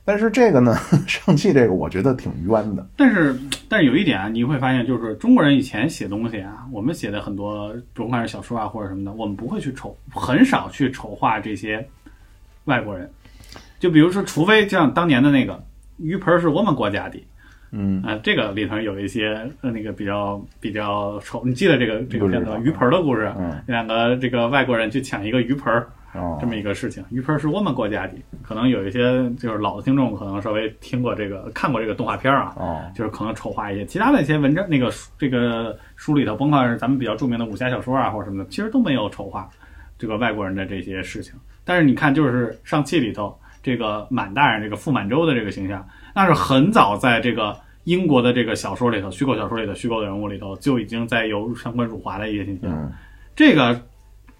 [0.04, 0.76] 但是这个呢，
[1.08, 2.86] 上汽这个我觉得挺冤的。
[2.96, 3.34] 但是
[3.66, 11.88] 但是有一点啊，你会发现，就是中国人以前写东西啊，我们写的很多，甭管是小说啊或者什么的，我们不会去丑，很少去丑化这些
[12.66, 13.10] 外国人。
[13.78, 15.58] 就比如说，除非像当年的那个
[15.96, 17.18] 鱼盆是我们国家的，
[17.72, 22.26] 嗯，啊、这个里头有一些呃那个比较比较丑，你记得这个这个
[22.60, 23.32] 鱼盆的故事？
[23.38, 27.04] 嗯两个这个外国人去抢一个鱼盆儿，哦这，么一个事情。
[27.10, 33.84] 鱼盆是我们国家的，可能有一些就是老的听众可能稍微听过这个看过这个动画片啊，哦，就是可能丑化一些。
[33.86, 39.48] 其他的一些文章，那个书这个书里头，甭管是咱们比较著名的武侠小说啊或者什么的，其实都没有丑化
[39.96, 41.34] 这个外国人的这些事情。
[41.64, 47.56] 但是你看，就是上汽里头这个满大人这个傅满洲的这个形象，那是很早在这个。
[47.84, 52.70] 英国的这个小说里头，虚构小说里的，虚构的人物里头就已经在有相关辱华的一些形象。
[52.70, 52.92] 嗯
[53.34, 53.80] 这个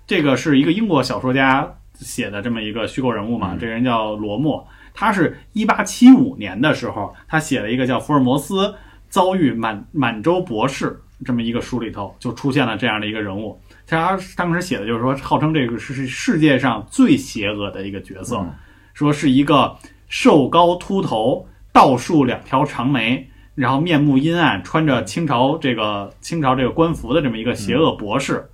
[0.07, 8.75] 这个是一个英国小说家写的这么一个虚构人物嘛，这个人叫罗默，他是一八七五年的时候，他写了一个叫《福尔摩斯
[9.09, 10.91] 遭遇满满洲博士》
[11.25, 13.59] 这么一个书里头，就出现了这样的一个人物。
[13.87, 18.53] 他当时写的就是说，号称这个是是世界上最邪恶的一个角色，嗯
[19.01, 19.79] 说是一个
[20.09, 28.51] 瘦高秃头、倒竖两条长眉，然后面目阴暗，穿着清朝这个清朝这个官服的这么一个邪恶博士，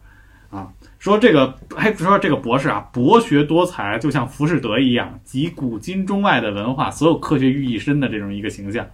[0.51, 0.69] 啊，
[1.01, 8.87] 说这个还说这个博士啊，博学多才，就像浮士德一样，集古今中外的文化所有科学于一身的这种一个形象。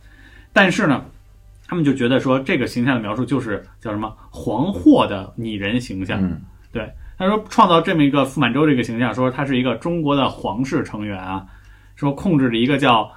[0.55, 1.05] 但是呢，
[1.66, 6.18] 他们就觉得说这个形象的描述就是叫什么黄祸的拟人形象。
[6.22, 6.40] 嗯
[6.72, 6.90] 对，
[7.22, 11.46] 他说创造这么一个傅满洲这个形象，说他是一个中国的皇室成员啊，
[11.94, 13.08] 说控制着一个叫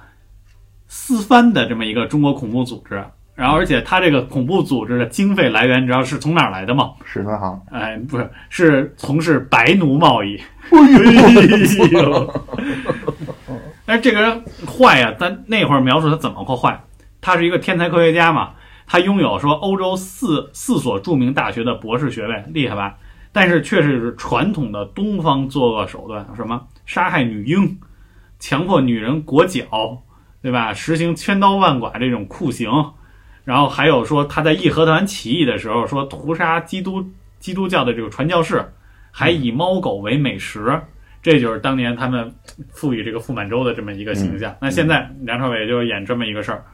[0.86, 3.04] 四藩的这么一个中国恐怖组织，
[3.34, 6.92] 然后而且他这个恐怖组织的经费来源，你知道是从哪儿来的吗？
[7.04, 10.40] 十三行，哎，不是，是从事白奴贸易。
[10.70, 10.78] 哎
[11.90, 12.44] 呦，
[13.84, 16.80] 但是这个人坏呀，咱那会儿描述他怎么个坏？
[17.20, 18.50] 他是一个天才科学家嘛，
[18.86, 22.94] 他拥有说欧洲四四所著名大学的博士学位，厉害吧？
[23.36, 27.78] 但是却是传统的东方作恶手段，什么杀害女婴、
[28.38, 30.02] 强迫女人裹脚，
[30.40, 30.72] 对吧？
[30.72, 32.70] 实行千刀万剐这种酷刑，
[33.44, 37.06] 然后还有说他在义和团起义的时候说屠杀基督
[37.38, 38.64] 基督教的这个传教士，
[39.10, 40.80] 还以猫狗为美食，
[41.20, 42.34] 这就是当年他们
[42.70, 44.56] 赋予这个傅满洲的这么一个形象。
[44.62, 46.64] 那现在梁朝伟就演这么一个事儿，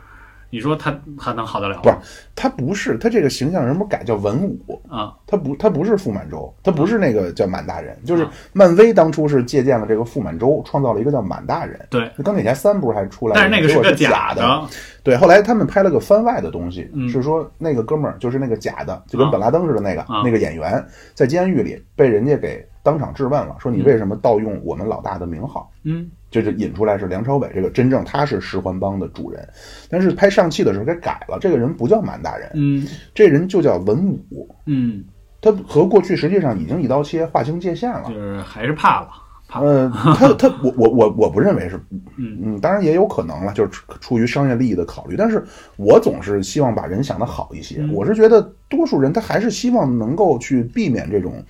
[0.52, 1.96] 你说他他能好得了不是？
[2.36, 11.80] 他不是他这个形象人不改叫文武，啊，他不他不是傅满洲，他不是那个叫满大人，就是啊漫威当初是借鉴了这个傅满洲，创造了一个叫满大人。
[11.88, 14.68] 对，钢铁侠三不是还出来了，但是那个是假的，
[15.02, 20.84] 对，后来他们拍了个番外的东西，嗯是说那个哥们儿就是那个假的，就跟啊本拉登似的那个、啊那个演员，
[21.14, 25.70] 在监狱里被人家给当场质问了，说你为什么盗用我们老大的名号？
[25.84, 29.46] 嗯就是引出来是梁朝伟这个真正他是十环帮的主人，
[29.88, 32.84] 但是拍上汽的时候给改了，这个人不叫满大人，嗯。
[33.14, 35.04] 这人就叫文武，嗯，
[35.40, 38.04] 他和过去实际上已经一刀切划清界限了。
[38.08, 38.14] 就。
[38.14, 39.08] 是还是怕了，
[39.46, 41.76] 怕，呃，他他我我我我不认为是，
[42.16, 42.38] 嗯。
[42.42, 45.14] 嗯，当然也有可能了，就是出出于商业利益的考虑。
[45.16, 45.44] 但是
[45.76, 47.76] 我总是希望把人想的好一些。
[47.80, 47.92] 嗯。
[47.92, 51.44] 我是觉得多数人他还是希望能够去避免这种，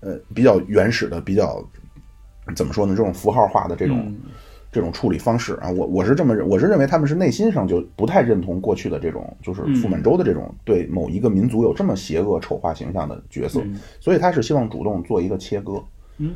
[0.00, 1.64] 呃，比较原始的、比较
[2.54, 4.16] 怎么说呢，这种符号化的这种、嗯
[4.72, 5.70] 这种处理方式啊。
[5.70, 15.80] 我我是这么认，我是认为他们是内心上就不太认同过去的这种，就是嗯傅满洲的这种对某一个民族有这么邪恶丑化形象的角色，嗯所以他是希望主动做一个切割。
[16.18, 16.34] 嗯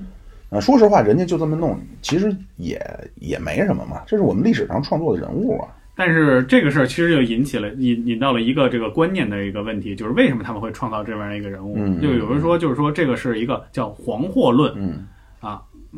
[0.50, 2.80] 啊，说实话，人家就这么弄，其实也
[3.16, 5.68] 也没什么嘛，这是我们历史上创作的人物啊。
[5.96, 11.74] 但是这个事儿其实就引起了引引到了一个这个观念的一个问题，就是为什么他们会创造这样一个人物？
[11.76, 14.94] 嗯就有人说，就是说这个是一个叫黄祸论嗯，啊，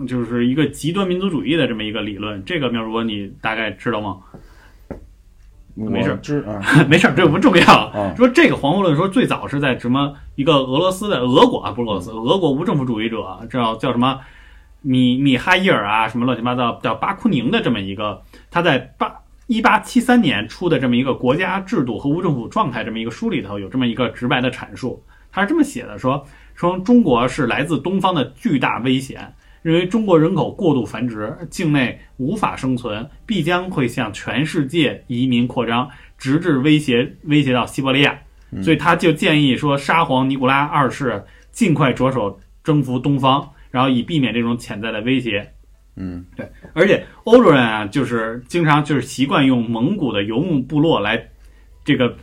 [0.07, 2.45] 就是一个极端民族主义的这么一个理论。
[2.45, 4.19] 这个苗主播你大概知道吗？
[5.77, 7.93] 没事我知啊， 没事儿，这不重要。
[7.95, 14.21] 嗯说这个黄祸论说最早是在什么一个俄罗斯的俄国啊，不是俄罗斯，俄国无政府主义者叫叫什么
[14.83, 18.21] 米米哈伊尔啊，什么乱七八糟叫巴库宁的这么一个，
[18.51, 19.15] 他在八
[19.47, 29.33] 一八七三年出的这么一个国家制度和无政府状态这么一个书里头有这么一个直白的阐述，他是这么写的说说中国是来自东方的巨大危险。
[29.63, 38.19] 认为中国人口过度繁殖，境内无法生存，必将会向全世界移民扩张，直至威胁威胁到西伯利亚。
[38.63, 45.49] 所以他就建议说，沙皇尼古拉二世尽快着手征服东方，然后以避免这种潜在的威胁。
[45.95, 51.23] 嗯，对，而且欧洲人啊，就是经常就是习惯用蒙古的游牧部落来
[51.85, 52.17] 这个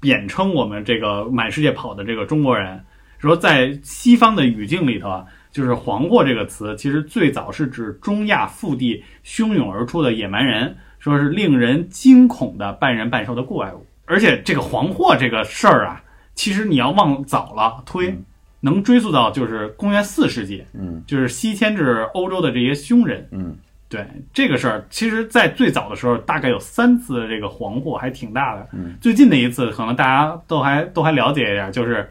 [0.00, 2.84] 贬称我们这个满世界跑的这个中国人，
[3.18, 13.86] 说在西方的语境里头啊，就是“黄祸”这个词，其实最早是指中亚腹地汹涌而出的野蛮人，说是令人惊恐的半人半兽的怪物。
[14.04, 16.02] 而且这个“黄祸”这个事儿啊，
[16.34, 18.16] 其实你要往早了推，
[18.60, 23.28] 能追溯到就是公元四世纪，嗯就是西迁至欧洲的这些匈人。
[23.32, 23.56] 嗯
[23.90, 28.68] 对这个事儿，其实，在最早的时候，大概有三次这个黄祸，还挺大的。
[28.74, 32.06] 嗯，最近的一次，可能大家都还都还了解一点，就是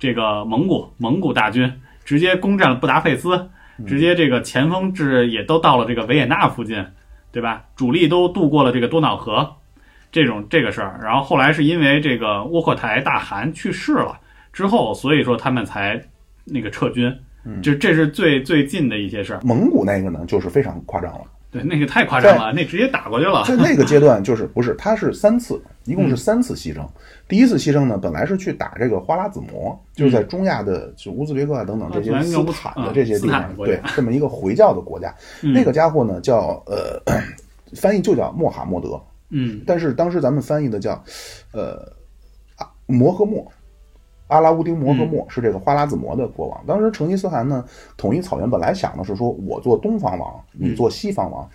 [0.00, 1.72] 这个蒙古蒙古大军
[2.04, 3.48] 直接攻占了布达佩斯，
[3.86, 6.84] 直接这个前锋至也都到了这个维也纳附近，
[7.30, 7.64] 对吧？
[7.76, 9.56] 主力都渡过了这个多瑙河，
[10.10, 11.00] 这种这个事儿。
[11.02, 14.18] 然后后来是因为这个窝阔台大汗去世了
[14.52, 16.02] 之后，所以说他们才
[16.44, 17.14] 那个撤军。
[17.60, 19.40] 就这是最最近的一些事儿。
[19.42, 21.24] 蒙古那个呢，就是非常夸张了。
[21.52, 23.44] 对，那个太夸张了，那直接打过去了。
[23.44, 26.80] 在那个阶段， 就是不是，他是三次，一共是三次牺牲。
[27.28, 35.14] 第一次牺牲呢，本来是去打这个花剌子模，就是在中亚的就乌兹别克啊等等这些斯坦的这些地方对，这么一个回教的国家。
[35.42, 36.98] 嗯那个家伙呢，叫呃，
[37.76, 38.98] 翻译就叫穆罕默德，
[39.28, 41.04] 嗯但是当时咱们翻译的叫，
[41.52, 41.92] 呃，
[42.56, 43.46] 啊摩诃末，
[44.32, 46.64] 阿拉乌丁摩诃末是这个花剌子模的国王。
[46.66, 47.62] 当时成吉思汗呢
[47.98, 51.46] 统一草原，本来想的是说我做东方王，你做西方王，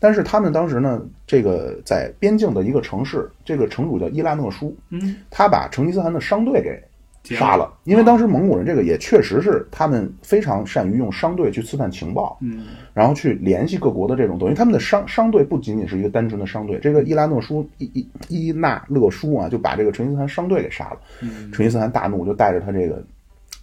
[0.00, 6.91] 但是他们当时呢，这个在边境的一个城市，这个城主叫伊拉诺舒，嗯，他把成吉思汗的商队给结
[7.24, 12.66] 杀了，因为当时蒙古人这个也确实是他们非常善于用商队去刺探情报，嗯。
[12.92, 20.98] 然后去联系各国的这种，等于他们的商商队不仅仅是一个单纯的商队，这个伊拉诺舒伊伊伊纳勒舒啊，就把这个成吉思汗商队给杀了。
[21.20, 21.50] 嗯。
[21.52, 23.02] 成吉思汗大怒，就带着他这个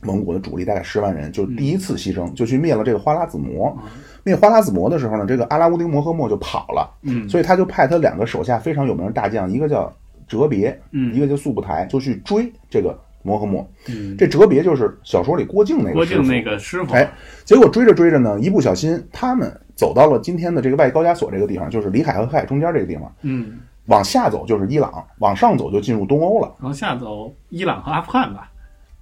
[0.01, 3.77] 蒙古的主力大概十万人，就第一次牺牲，就去灭了这个花剌子模。
[4.23, 7.27] 灭花剌子模的时候呢，这个阿拉乌丁摩诃末就跑了，嗯。
[7.27, 9.93] 所以他就派他两个手下非常有名的大将，一个叫
[10.27, 11.13] 哲别，嗯。
[11.13, 13.67] 一个叫速不台，就去追这个摩诃末。
[13.87, 17.09] 嗯，这哲别就是小说里郭靖那个师傅郭靖那个师傅，哎，
[17.43, 23.11] 结果追着追着呢，一不小心，他们走到了今天的这个外高加索这个地方，就是里海和黑海中间这个地方。
[23.21, 26.53] 嗯，往下走就是伊朗，往上走就进入东欧了。
[26.61, 28.51] 往下走伊朗和阿富汗吧？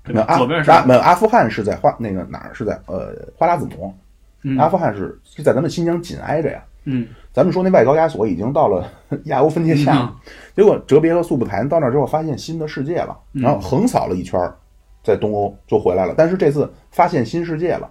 [0.09, 2.51] 那阿左边是阿富汗是在花那个哪儿？
[2.53, 3.93] 是在呃花剌子模。
[4.43, 6.63] 嗯阿富汗是是在咱们新疆紧挨着呀。
[6.87, 7.07] 嗯。
[7.31, 8.91] 咱们说那外高加索已经到了
[9.25, 10.15] 亚欧分界线了，
[10.55, 13.43] 结果哲别和速不台到那儿之后发现新的世界了，嗯。
[13.43, 14.55] 然后横扫了一圈儿，
[15.03, 16.15] 在东欧就回来了。
[16.17, 17.87] 但是这次发现新世界了，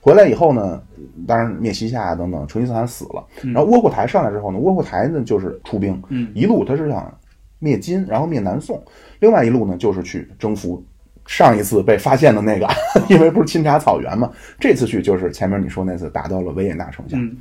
[0.00, 0.82] 回来以后呢，
[1.26, 3.24] 当然灭西夏啊等等，成吉思汗死了。
[3.42, 6.28] 然后窝阔台上来之后呢，窝阔台呢就是出兵，嗯。
[6.34, 7.16] 一路他是想
[7.60, 8.82] 灭金，然后灭南宋，
[9.20, 10.82] 另外一路呢就是去征服。
[11.26, 12.66] 上一次被发现的那个，
[13.08, 14.28] 因为不是钦察草原嘛，
[14.58, 17.36] 这次去就是前面你说那次打到了维也纳城下，嗯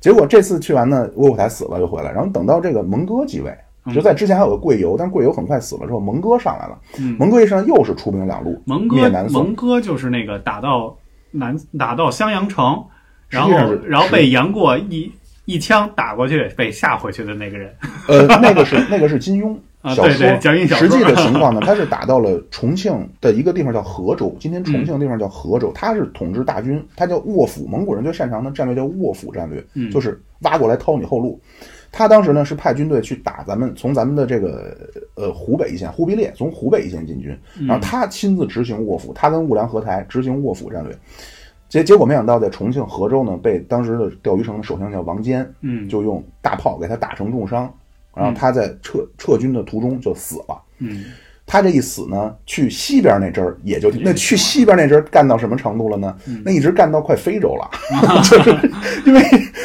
[0.00, 3.54] 结果这次去完呢，窝阔台死了又回来，然后等到这个蒙哥继位，
[3.94, 10.96] 就在之前还有个贵由，但贵由很快死了之后，蒙哥上来了，嗯，蒙哥一上又是出兵两路，蒙哥南蒙，哥就是那个打到
[11.32, 12.82] 南打到襄阳城，
[13.28, 13.50] 然后
[13.86, 15.12] 然后被杨过一
[15.44, 17.74] 一枪打过去，被吓回去的那个人。
[18.08, 19.54] 呃，那个是那个是金庸。
[19.54, 19.58] 啊，
[19.94, 20.36] 小说。
[20.38, 31.40] 讲一小说实际的情况呢， 他是打到了重庆的一个地方叫河州，今天重庆的地方叫河州，他是统治大军，他叫卧斧，蒙古人最擅长的战略叫卧斧战略，嗯就是挖过来掏你后路。
[31.92, 34.76] 他当时呢是派军队去打咱们，从咱们的这个
[35.16, 40.96] 呃湖北一线忽必烈从湖北一线进军，嗯然后他亲自执行卧斧，他跟兀良合台执行卧斧战略。
[41.68, 47.72] 结结果没想到，在重庆河州呢，被当时的钓鱼城的首相叫王坚，嗯就用大炮给他打成重伤，
[48.14, 50.60] 然后他在撤撤军的途中就死了。
[50.78, 51.04] 嗯
[51.46, 56.16] 他这一死呢，去西边那阵儿也就那去西边那阵儿干到什么程度了呢？
[56.28, 57.68] 嗯那一直干到快非洲了，
[58.22, 58.50] 就是
[59.04, 59.20] 因为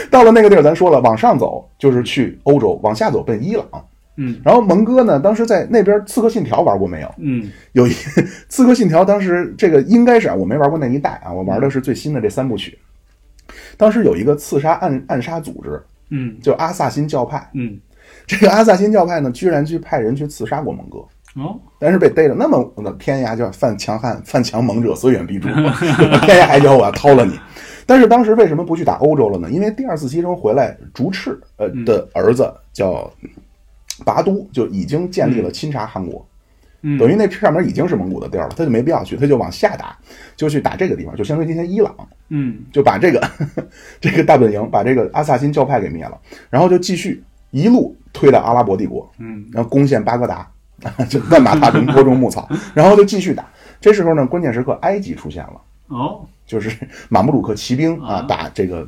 [0.10, 3.68] 到了那个地儿，咱说了，往上走就是去欧洲，往下走奔伊朗。
[4.18, 7.16] 嗯然后蒙哥呢，当时在那边《刺客信条》玩过没有？
[7.20, 7.92] 嗯有一
[8.50, 12.80] 《刺客信条》，当时这个应该是啊，我没玩过那一代啊，我玩的是最新的这三部曲。
[13.78, 15.80] 当时有一个刺杀暗暗杀组织，
[16.10, 17.48] 嗯就阿萨辛教派。
[17.54, 17.78] 嗯
[18.26, 21.00] 这个阿萨辛教派呢，居然去派人去刺杀过蒙哥。
[21.42, 25.50] 哦但是被逮着，那么我的天涯叫犯强汉，犯强猛者虽远必诛，
[26.26, 27.38] 天涯海角我要掏了你。
[27.86, 29.52] 但是当时为什么不去打欧洲了呢？
[29.52, 33.12] 因为第二次西征回来，竹赤呃的儿子叫
[34.06, 36.26] 拔都，就已经建立了钦察汗国，
[36.82, 39.96] 嗯等于那上面已经是蒙古的地儿了，他就没必要去，他就往下打，
[40.38, 41.94] 就去打这个地方，就相当于今天伊朗，
[42.30, 43.22] 嗯就把这个
[44.00, 46.18] 这个大本营，把这个阿萨辛教派给灭了，
[46.50, 47.22] 然后就继续
[47.52, 50.50] 一路推到阿拉伯帝国，嗯然后攻陷巴格达，
[51.08, 53.46] 就万马踏平，播种牧草， 然后就继续打。
[53.80, 56.76] 这时候呢，关键时刻埃及出现了，哦就是
[57.10, 58.88] 马穆鲁克骑兵啊啊，把这个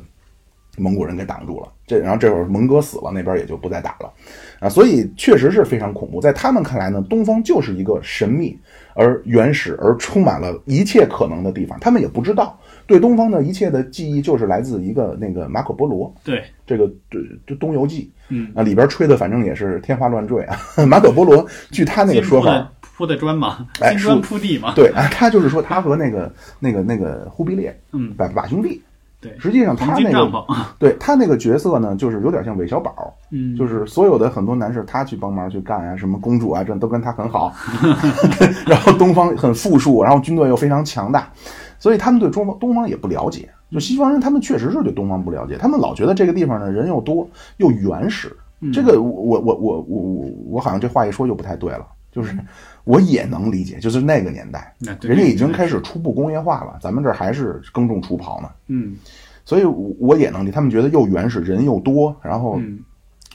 [0.76, 1.68] 蒙古人给挡住了。
[1.86, 4.12] 这然后这会儿蒙哥死了，那边也就不再打了
[4.60, 6.20] 啊，所以确实是非常恐怖。
[6.20, 8.58] 在他们看来呢，东方就是一个神秘
[8.94, 12.58] 而原始而充满了一切可能的地方，他们也不知道。
[12.86, 18.48] 对东方的一切的记忆，就是来自一个那个马可波罗，对这个对就《东游记》嗯。
[18.54, 20.56] 啊，里边吹的反正也是天花乱坠啊。
[20.86, 28.12] 马可波罗据他那个说法，铺的砖嘛，哎金砖铺地嘛，对啊，他就是说他和那个那个那个忽必烈嗯。
[28.16, 28.82] 把把兄弟，
[29.20, 30.44] 对，实际上他那个，
[30.78, 33.56] 对他那个角色呢，就是有点像韦小宝，嗯。
[33.56, 37.52] 就是所有的很多男士他去帮忙去干啊，什么公主啊，这都跟他很好，
[38.66, 41.30] 然后东方很富庶，然后军队又非常强大，
[41.78, 43.48] 所以他们对中方东方也不了解。
[43.70, 48.34] 就西方人，他们确实是对东方不了解，他们老觉得这个地方呢人又多又原始。
[48.72, 52.36] 这个我我我我我我好像这话一说就不太对了，就是
[52.82, 58.96] 我也能理解，就是那个年代，人家已经开始初步工业化了，咱们这儿还是耕种除刨呢，嗯
[59.44, 62.80] 所以我我也能理解，他们觉得又原始，人又多，然后嗯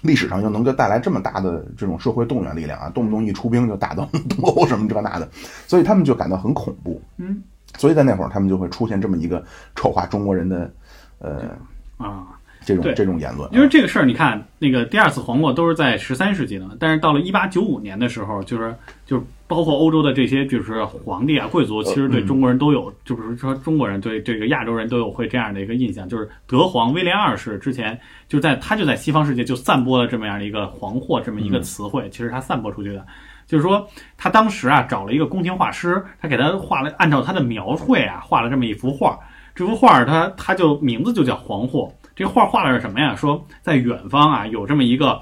[0.02, 5.30] 历史上又能够带来这么大的这种社会动员力量啊，动不动一出兵就打到 东欧什么这那的，
[5.68, 7.02] 所以他们就感到很恐怖。
[7.16, 7.42] 嗯
[7.78, 9.44] 所以在那会儿，他们就会出现这么一个
[9.76, 10.72] 丑化中国人的
[11.20, 11.50] 呃
[11.98, 12.28] 啊。
[12.66, 13.52] 这种这种言论啊。
[13.52, 18.74] 因为这个事儿，你看那个第二次黄祸都是在十三世纪的，但是到了一八九五年的时候，就是
[19.06, 28.00] 就是包括欧洲的这些就是皇帝啊、贵族，其实对中国人都有，就比如说中国人对这个亚洲人都有会这样的一个印象，就是德皇威廉二世之前
[28.30, 33.06] 就在他就在西方世界就散播了这么样的一个黄祸这么一个词汇，其实他散播出去的。
[33.54, 33.88] 就是说，
[34.18, 39.16] 他当时啊找了一个宫廷画师，他给他画了，按照他的描绘啊画了这么一幅画。
[39.54, 41.94] 这幅画儿它它就名字就叫黄祸。
[42.16, 43.16] 这画画的是什么呀？
[43.16, 45.22] 说在远方啊有这么一个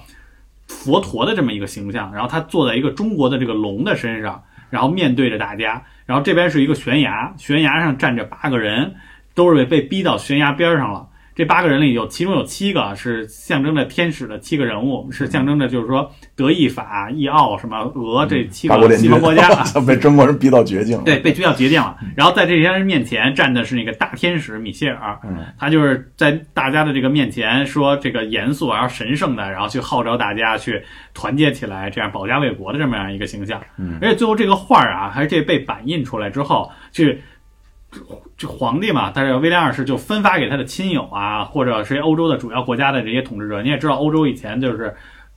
[0.65, 8.95] 佛陀的这么一个形象，然后他坐在一个中国的这个龙的身上，然后面对着大家，然后这边是一个悬崖，悬崖上站着八个人，
[9.35, 11.05] 都是被被逼到悬崖边上了。
[11.33, 21.03] 这八个人里有其中有七个是象征着天使的七个人物，是象征着就是说德意法、意奥什么俄这七个西方国家 啊，被中国人逼到绝境了。
[21.03, 21.97] 对，被逼到绝境了。
[22.15, 30.81] 然后在这些人面前站的是那个大天使米歇尔，嗯他就是在大家的这个面前说这个严肃而神圣的，然后去号召大家去
[31.13, 33.61] 团结起来，这样保家卫国的这么样一个形象。
[33.77, 37.21] 嗯而且最后这个画儿啊，还是这被版印出来之后，去
[38.37, 43.61] 这皇帝嘛，但是威廉二世就分发给他的亲友啊，或者是欧洲的主要国家的这些统治者。
[43.61, 44.95] 你也知道，欧洲以前就是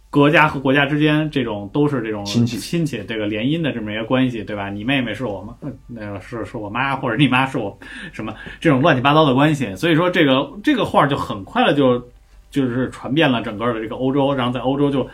[0.08, 4.70] 国家和国家之间这种都是这种亲戚亲戚这个联姻的这么一个关系，对吧？
[4.70, 7.76] 你妹妹是我妈，呃那个是是我妈，或者你妈是我
[8.12, 9.74] 什么这种乱七八糟的关系。
[9.74, 12.00] 所以说，这个这个画就很快的就
[12.50, 15.08] 就是传遍了整个的这个欧洲，然后在欧洲就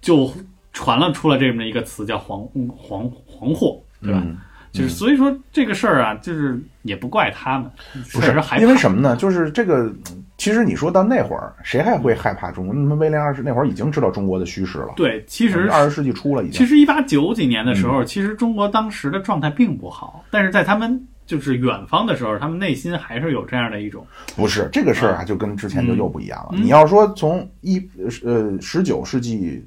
[0.00, 0.32] 就
[0.72, 2.40] 传了出了这么一个词叫黄
[2.74, 4.22] 黄黄祸，对吧？
[4.24, 4.38] 嗯
[4.72, 7.70] 就是所以说这个事儿啊，就是也不怪他们，
[8.12, 9.14] 不是因为什么呢？
[9.16, 9.92] 就是这个，
[10.38, 12.74] 其实你说到那会儿，谁还会害怕中国？
[12.74, 16.54] 那么威廉二世那会儿已经知道中国的虚实了，对，其实二十世纪初了已经。
[16.54, 26.52] 其实一八九几年的时嗯候，其实中国当时的状态并不好，但是在他们就是远方的时候，他们内心还是有这样的一种，不是这个事儿啊，就跟之前就又不一样了。
[26.52, 27.78] 嗯你要说从一
[28.24, 29.62] 呃十九世纪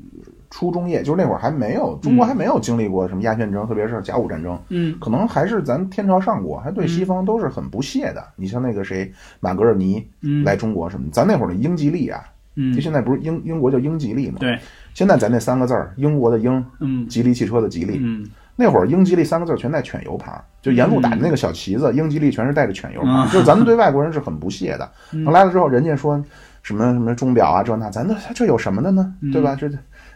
[0.57, 4.97] 初中叶，就是那会儿还没有中国还没有经历过什么鸦片战争，特别是甲午战争，嗯。
[5.01, 8.25] 可能还是咱天朝上国，还对西方都是很不屑的。
[8.37, 10.45] 你像那个谁马格尔尼嗯。
[10.45, 12.23] 来中国什么，咱那会儿的英吉利啊，
[12.55, 12.73] 嗯。
[12.73, 14.37] 就，现在不是英英国叫英吉利嘛？
[14.39, 14.57] 对，
[14.93, 17.05] 现在咱那三个字儿，英国的英，嗯。
[17.09, 18.25] 吉利汽车的吉利，嗯。
[18.55, 24.89] 那会儿英吉利三个字儿全带犬油牌儿，就沿路打的那个小旗子，英吉利全是带着犬油牌就是咱们对外国人是很不屑的。
[25.11, 25.25] 嗯。
[25.25, 26.23] 来了之后，人家说
[26.63, 29.13] 什么什么钟表啊这那，咱这这有什么的呢？
[29.19, 29.33] 嗯。
[29.33, 29.53] 对吧？
[29.59, 29.69] 这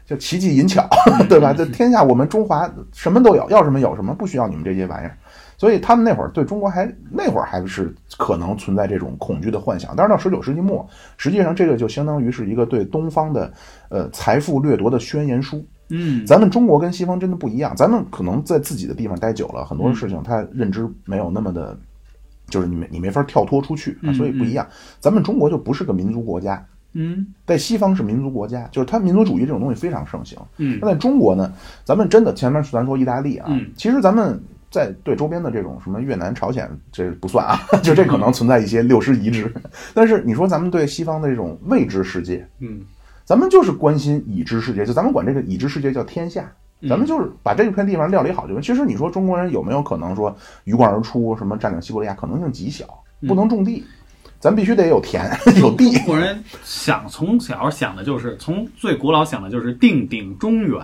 [0.10, 0.90] 叫奇技淫巧，
[1.30, 1.54] 对吧？
[1.54, 5.16] 这天下我们中华什么都有，要什么有什么，不需要你们这些玩意儿。
[5.56, 10.88] 所以他们那会儿对中国还那会儿还是可能存在这种恐惧的幻想，但是到十九世纪末，
[11.18, 13.54] 实际上这个就相当于是一个对东方的
[13.90, 15.64] 呃财富掠夺的宣言书。
[15.90, 21.78] 嗯，咱们中国跟西方真的不一样，咱们可能在自己的地方待久了，很多事情他认知没有那么的，
[22.48, 24.66] 就是你没你没法跳脱出去啊，嗯所以不一样。
[25.00, 30.38] 咱们中国就不是个民族国家，嗯在西方是民族国家，就是它民族主义这种东西非常盛行。
[30.58, 31.52] 嗯那在中国呢，
[31.84, 39.52] 咱们真的前面咱说意大利啊，嗯其实咱们在对周边的这种什么越南、朝鲜这不算啊， 就这可能存在一些六师遗址。
[39.94, 42.82] 但是你说咱们对西方的这种未知世界，嗯
[43.26, 46.52] 咱们就是关心已知世界，就咱们管这个已知世界叫天下。
[46.88, 48.62] 咱们就是把这片地方料理好就行。
[48.62, 50.34] 其实你说中国人有没有可能说
[50.64, 52.86] 鱼贯而出，什么占领西伯利亚，可能性极小，
[53.28, 53.84] 不能种地，
[54.40, 55.30] 咱必须得有田
[55.60, 55.92] 有地。
[55.94, 60.82] 中国人想从小想的就是从最古老想的就是定鼎中原，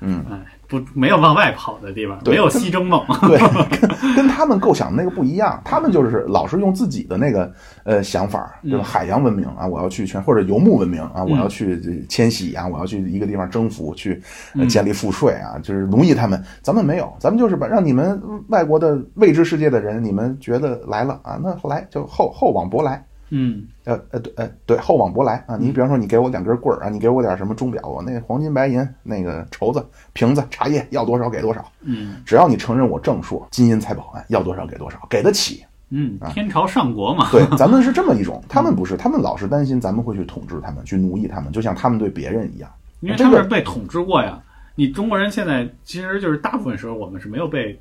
[0.00, 0.38] 嗯，哎，
[0.80, 3.38] 不没有往外跑的地方，没有西征梦， 对，
[3.78, 7.52] 跟跟他们构想的那个不一样，他们就是老是用自己的那个
[7.84, 8.78] 呃想法，对吧？
[8.78, 14.22] 嗯海洋文明啊，我要去全或者游牧文明啊，我要去迁徙啊，我要去一个地方征服，去
[14.68, 16.42] 建立赋税啊，就是奴役他们。
[16.62, 23.04] 咱们没有，咱们就是把让你们外国的未知世界的人，你们觉得来了啊，那后来就后后往博来。
[23.30, 25.56] 嗯呃呃对呃对厚往薄来啊！
[25.56, 35.64] 你比方说你给我两根棍儿啊，你给我点什么钟表，我那黄金白银那个绸子瓶子茶叶要多少给多少，嗯只要你承认我正数，金银财宝啊，要多少给多少，给得起。
[35.90, 42.70] 嗯，天朝上国嘛，对，咱们是这么一种， 他们不是，他们老是担心咱们会去统治他们，去奴役他们，就像他们对别人一样。
[43.00, 44.40] 因为他们是被统治过呀。
[44.74, 47.78] 你中国人现在其实就是大部分时候我们是没有被，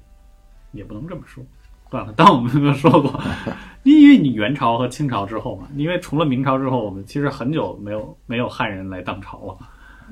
[0.73, 1.43] 也不能这么说，
[1.93, 3.21] 算了， 当我们没有说过，
[3.83, 9.55] 因为你元朝和清朝之后嘛，因为除了明朝之后，我们其实很久没有没有汉人来当朝了，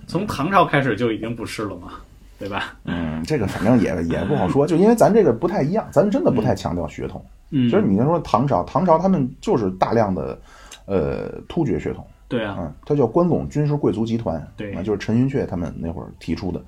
[0.06, 1.94] 从唐朝开始就已经不是了嘛，
[2.38, 2.76] 对吧？
[2.86, 7.26] 嗯，这个反正也也不好说，就因为咱这个不太一样，咱真的不太强调血统。
[7.50, 10.40] 嗯，其实你要说唐朝，唐朝他们就是大量的
[10.86, 16.64] 呃突厥血统，对啊，嗯，它叫关陇军事贵族集团，对啊，就是陈寅恪他们那会儿提出的，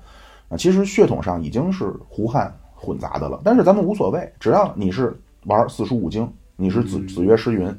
[0.48, 2.52] 啊，其实血统上已经是胡汉
[2.84, 7.74] 混杂的了，但是咱们无所谓，只要你是玩四书五经，你是子子曰诗云，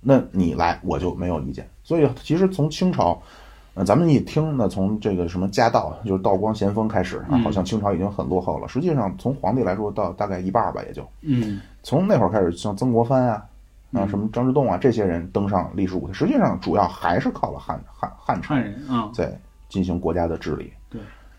[0.00, 1.66] 那你来我就没有意见。
[1.82, 3.20] 所以其实从清朝，
[3.74, 8.68] 呃，咱们一听呢，从这个什么家道，就是道光咸丰开始啊，嗯好像清朝已经很落后了。
[8.68, 13.42] 实际上从皇帝来说，到大概一半儿吧，也就嗯从那会儿开始，像曾国藩啊。
[13.92, 20.72] 啊，什么张之洞啊，这些人登上历史舞台，实际上主要还是靠了汉汉汉朝汉人啊，在进行国家的治理。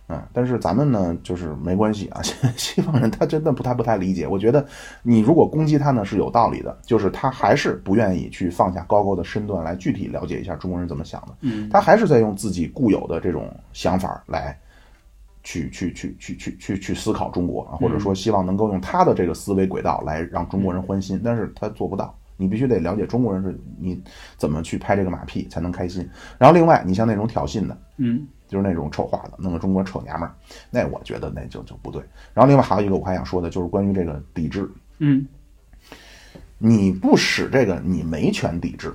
[0.07, 2.21] 对，嗯，但是咱们呢，就是没关系啊。
[2.55, 4.25] 西方人他真的不太不太理解。
[4.25, 4.65] 我觉得
[5.03, 11.27] 你如果攻击他呢是有道理的，就是他还是不愿意去放下高高的身段来具体了解一下中国人怎么想的。
[11.41, 14.57] 嗯他还是在用自己固有的这种想法来
[15.43, 24.01] 去去去去去去去思考中国啊，或者说希望能够用他的这个思维轨道来让中国人欢心，但是他做不到，你必须得了解中国人是你
[24.37, 26.07] 怎么去拍这个马屁才能开心。
[26.37, 30.33] 然后另外，你像那种挑衅的，嗯就是那种丑话的，弄个中国臭娘们儿，
[30.69, 32.01] 那我觉得那就就不对。
[32.33, 34.69] 然后另外还有一个我还想说的，就是关于这个抵制，
[34.99, 35.27] 嗯
[36.57, 38.93] 你不使这个，你没权抵制。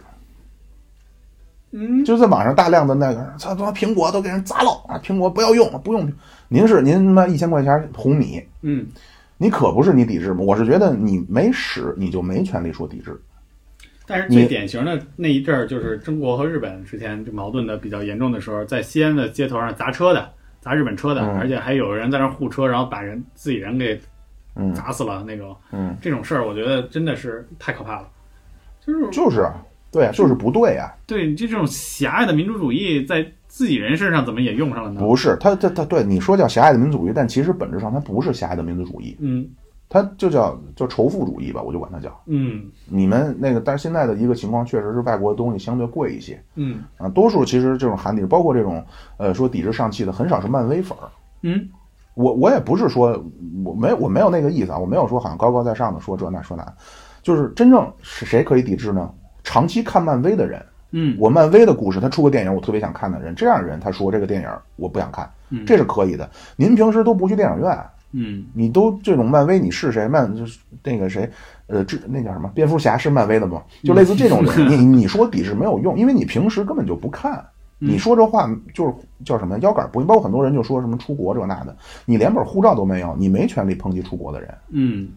[1.75, 5.01] 嗯就在网上大量的那个，操他妈苹果都给人砸了啊！
[5.03, 6.13] 苹果不要用了，不用。
[6.49, 8.87] 您是您他妈一千块钱红米，嗯，
[9.39, 10.41] 你可不是你抵制吗？
[10.41, 13.19] 我是觉得你没使，你就没权利说抵制。
[14.07, 20.29] 但是最典型的那一阵儿，就是中国和日本之前就矛盾的比较严重的时候，在西安的街头上砸车的，
[20.61, 23.99] 砸日本车的，嗯而且还有人在那儿护车，然后把人自己人给
[24.57, 25.57] 嗯砸死了那种。
[25.71, 28.09] 嗯，这种事儿，我觉得真的是太可怕了。
[28.85, 30.93] 就是就是啊，对啊，就是不对啊。
[31.07, 35.01] 对你这种狭隘的民族主义，在自己人身上怎么也用上了呢？
[35.01, 39.49] 不是，他他他对你说叫狭隘的民族主义，但其实本质上它不是狭隘的民族主义，嗯
[39.93, 42.11] 它就叫叫仇富主义吧，我就管他叫。
[42.25, 48.83] 嗯你们那个，但是现在的一个情况确实是外国的东西相对贵一些嗯啊，多数其实这种含抵，包括这种
[49.19, 51.05] 呃说抵制上汽的，很少是漫威粉儿。
[51.43, 51.69] 嗯
[52.15, 53.23] 我我也不是说
[53.67, 56.67] 我没有我没有那个意思啊，我没有说好像高高在上的说这那说那，
[57.23, 59.11] 就是真正是谁可以抵制呢？
[59.45, 66.31] 长期看漫威的人，嗯我漫威的故事，他出个电影我特别想看的人，这样的人他说这个电影我不想看，嗯这是可以的。
[66.57, 67.79] 您平时都不去电影院，
[68.13, 70.07] 嗯你都这种漫威你是谁？
[70.07, 71.29] 漫就是那个谁，
[71.67, 72.51] 呃，这那叫什么？
[72.55, 73.63] 蝙蝠侠是漫威的吗？
[73.83, 77.45] 就类似这种人， 你你说抵制没有用，因为你平时根本就不看。
[77.85, 78.95] 你说这话就是
[79.25, 84.55] 叫什么腰杆不硬，包括很多人就说什么出国这那的，你连本护照都没有，你没权利抨击出国的人。
[84.71, 85.09] 嗯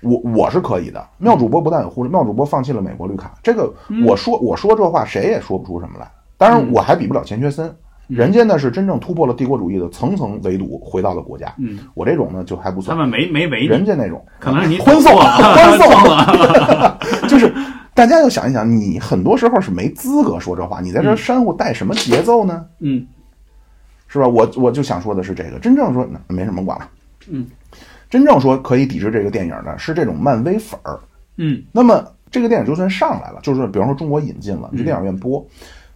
[0.00, 3.72] 我我是可以的，妙主播不但有护照，妙主播放弃了美国绿卡，这个
[4.06, 6.08] 我说我说这话谁也说不出什么来。
[6.36, 7.72] 当然我还比不了钱学森，
[8.08, 11.52] 人家呢是真正突破了帝国主义的层层围堵，回到了国家。
[11.58, 16.98] 嗯，我这种呢就还不算，他们没没围你，人家那种可能是你欢送了欢送 错了。
[17.28, 17.54] 就是
[17.94, 22.64] 大家要想一想，你很多时候是没资格说这话，你在这儿煽乎带什么节奏呢？
[22.80, 23.06] 嗯
[24.08, 24.28] 是吧？
[24.28, 26.88] 我我就想说的是这个，真正说没什么管了。
[27.28, 27.46] 嗯，
[28.10, 31.00] 真正说可以抵制这个电影的是这种漫威粉儿。
[31.38, 35.42] 嗯那么这个电影就算上来了，就是比方说中国引进了，你去电影院播，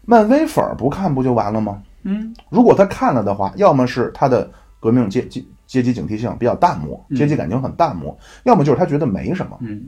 [0.07, 1.83] 漫威粉儿不看不就完了吗？
[2.07, 4.49] 嗯如果他看了的话，要么是他的
[4.81, 9.59] 革命阶阶阶级警惕性比较淡漠，阶级感情很淡漠，要么就是他觉得没什么。
[9.61, 9.83] 嗯，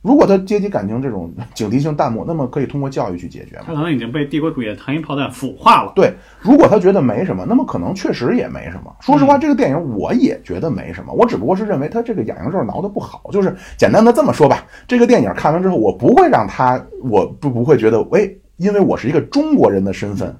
[0.00, 3.74] 如果他阶级感情这种警惕性淡漠，那么可以通过教育去解决嘛他？
[3.74, 5.92] 可能已经被帝国主义的糖衣炮弹腐化了。
[5.96, 8.94] 对，如果他觉得没什么，那么可能确实也没什么。
[9.00, 13.28] 说实话，这个电影我也觉得没什么，我只不过是认为他这个痒痒肉挠的不好。
[13.32, 20.32] 就是简单的这么说吧，这个电影看完之后，我不会让他，我不不会觉得，哎，因为我是一个中国人的身份，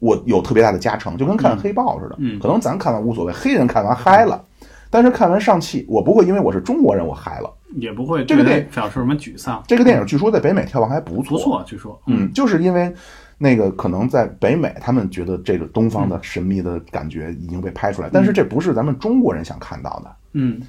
[0.00, 2.16] 我有特别大的加成，就跟看黑豹似的。
[2.18, 4.44] 嗯可能咱看完无所谓，黑人看完嗨了，
[4.90, 7.50] 但是看完上汽，我不会因为我是中国人我嗨了。
[7.76, 9.62] 也不会这个电影表示什么沮丧。
[9.68, 12.92] 这个电影据说在北美票房还不错，不错，据说，嗯，就是因为
[13.38, 20.10] 那个可能在北美，他们觉得这个东方的神秘的感觉已经被拍出来，但是这不是咱们中国人想看到的。
[20.32, 20.60] 嗯，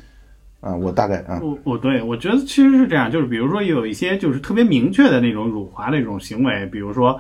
[0.59, 7.19] 啊、我大概嗯我我对我觉得其实是这样，就是比如说有一些就是特别明确的那种辱华的一种行为，比如说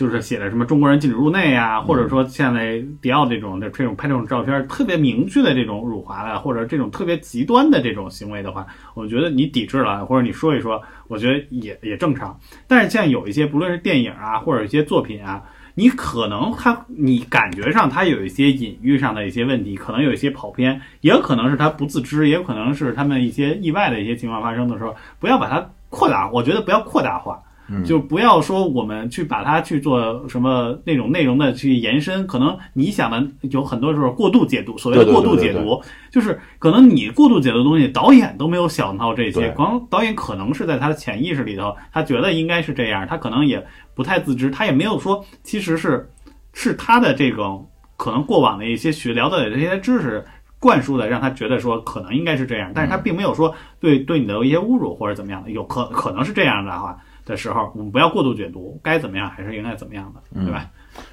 [0.00, 12.34] 就是写的什么中国人禁止入内啊，或者说现在迪奥这种的这种拍这种照片特别明确的这种辱华的，或者这种特别极端的这种行为的话，我觉得你抵制了，或者你说一说，我觉得也也正常。
[12.66, 15.42] 但是像有一些不论是电影啊，或者一些作品啊。
[15.74, 27.40] 你可能它，你感觉上它有一些隐喻上的一些问题，可能有一些跑偏，也有可能是他不自知，也有可能是他们一些意外的一些情况发生的时候，不要把它扩大，我觉得不要扩大化，
[27.84, 43.64] 就不要说我们去把它去做什么那种内容的去延伸，可能你想的有很多时候过度解读，所谓的过度对对解读，就是可能你过度解读的东西，导演都没有想到这些对，光导演可能是在他的潜意识里头，他觉得应该是这样，他可能也
[43.94, 46.08] 不太自知，他也没有说其实是
[46.52, 50.24] 是他的这种可能过往的一些学聊的这些知识。
[50.62, 56.98] 灌输的让他觉得说可能应该是这样，但是他并没有说对对你的一些侮辱或者怎么样的，有可可能是这样的话
[57.30, 60.68] 的时候，我们不要过度解读，该怎么样还是应该怎么样的，对吧？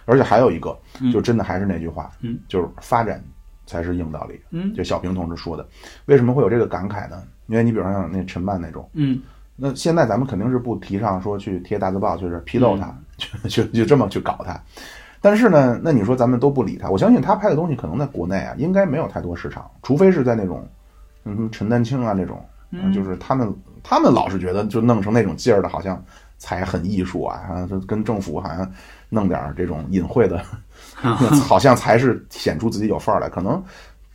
[0.06, 3.23] 而且还有一个，嗯就真的还是那句话，嗯，就是发展
[3.65, 4.39] 才是硬道理。
[4.49, 5.65] 嗯就小平同志说的，
[6.07, 7.23] 为什么会有这个感慨呢？
[7.45, 9.22] 因为你比如像那陈曼那种，嗯
[9.56, 12.95] 那现在咱们肯定是不提倡说去贴大字报，就是批斗他，
[13.48, 14.60] 就就就这么去搞他。
[15.19, 20.68] 但是呢，那你说咱们都不理他，我相信他拍的东西可能在国内啊，应该没有太多市场，除非是在那种，
[21.26, 23.52] 嗯，陈丹青啊那种，嗯就是他们
[23.84, 26.04] 他们老是觉得就弄成那种劲儿的，好像
[26.38, 28.72] 才很艺术啊，啊，就跟政府好像
[29.10, 30.44] 弄点儿这种隐晦的，
[31.48, 33.30] 好像才是显出自己有范儿来。
[33.30, 33.64] 可能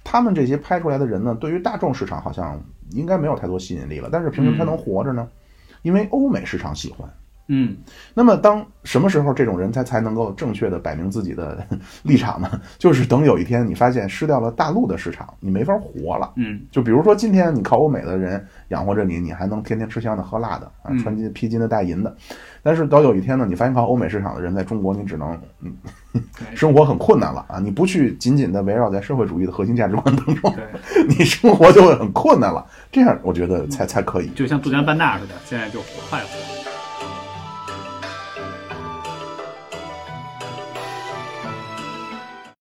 [0.04, 2.60] 他们这些拍出来的人呢，对于大众市场好像
[2.90, 5.28] 应该没有太多吸引力了，但是凭什么他能活着呢？
[5.82, 7.08] 因为欧美市场喜欢。
[7.48, 7.76] 嗯
[8.14, 11.66] 那么，当什么时候这种人才才能够正确的摆明自己的
[12.04, 12.48] 立场呢？
[12.78, 16.32] 就是等有一天你发现失掉了大陆的市场，你没法活了。
[16.36, 22.14] 嗯就比如说今天你靠欧美的人养活着你，你还能天天吃香的喝辣的啊，嗯穿金披金的戴银的。
[22.62, 25.72] 但是到有一天呢，你发现靠欧美市场的人在中国，你只能嗯
[26.12, 27.58] 对生活很困难了啊！
[27.58, 30.54] 你不去紧紧的围绕在社会主义的核心价值观当中，
[31.08, 32.64] 你生活就会很困难了。
[32.92, 34.28] 这样我觉得才才可以。
[34.30, 36.61] 就像杜江班纳似的，现在就快活。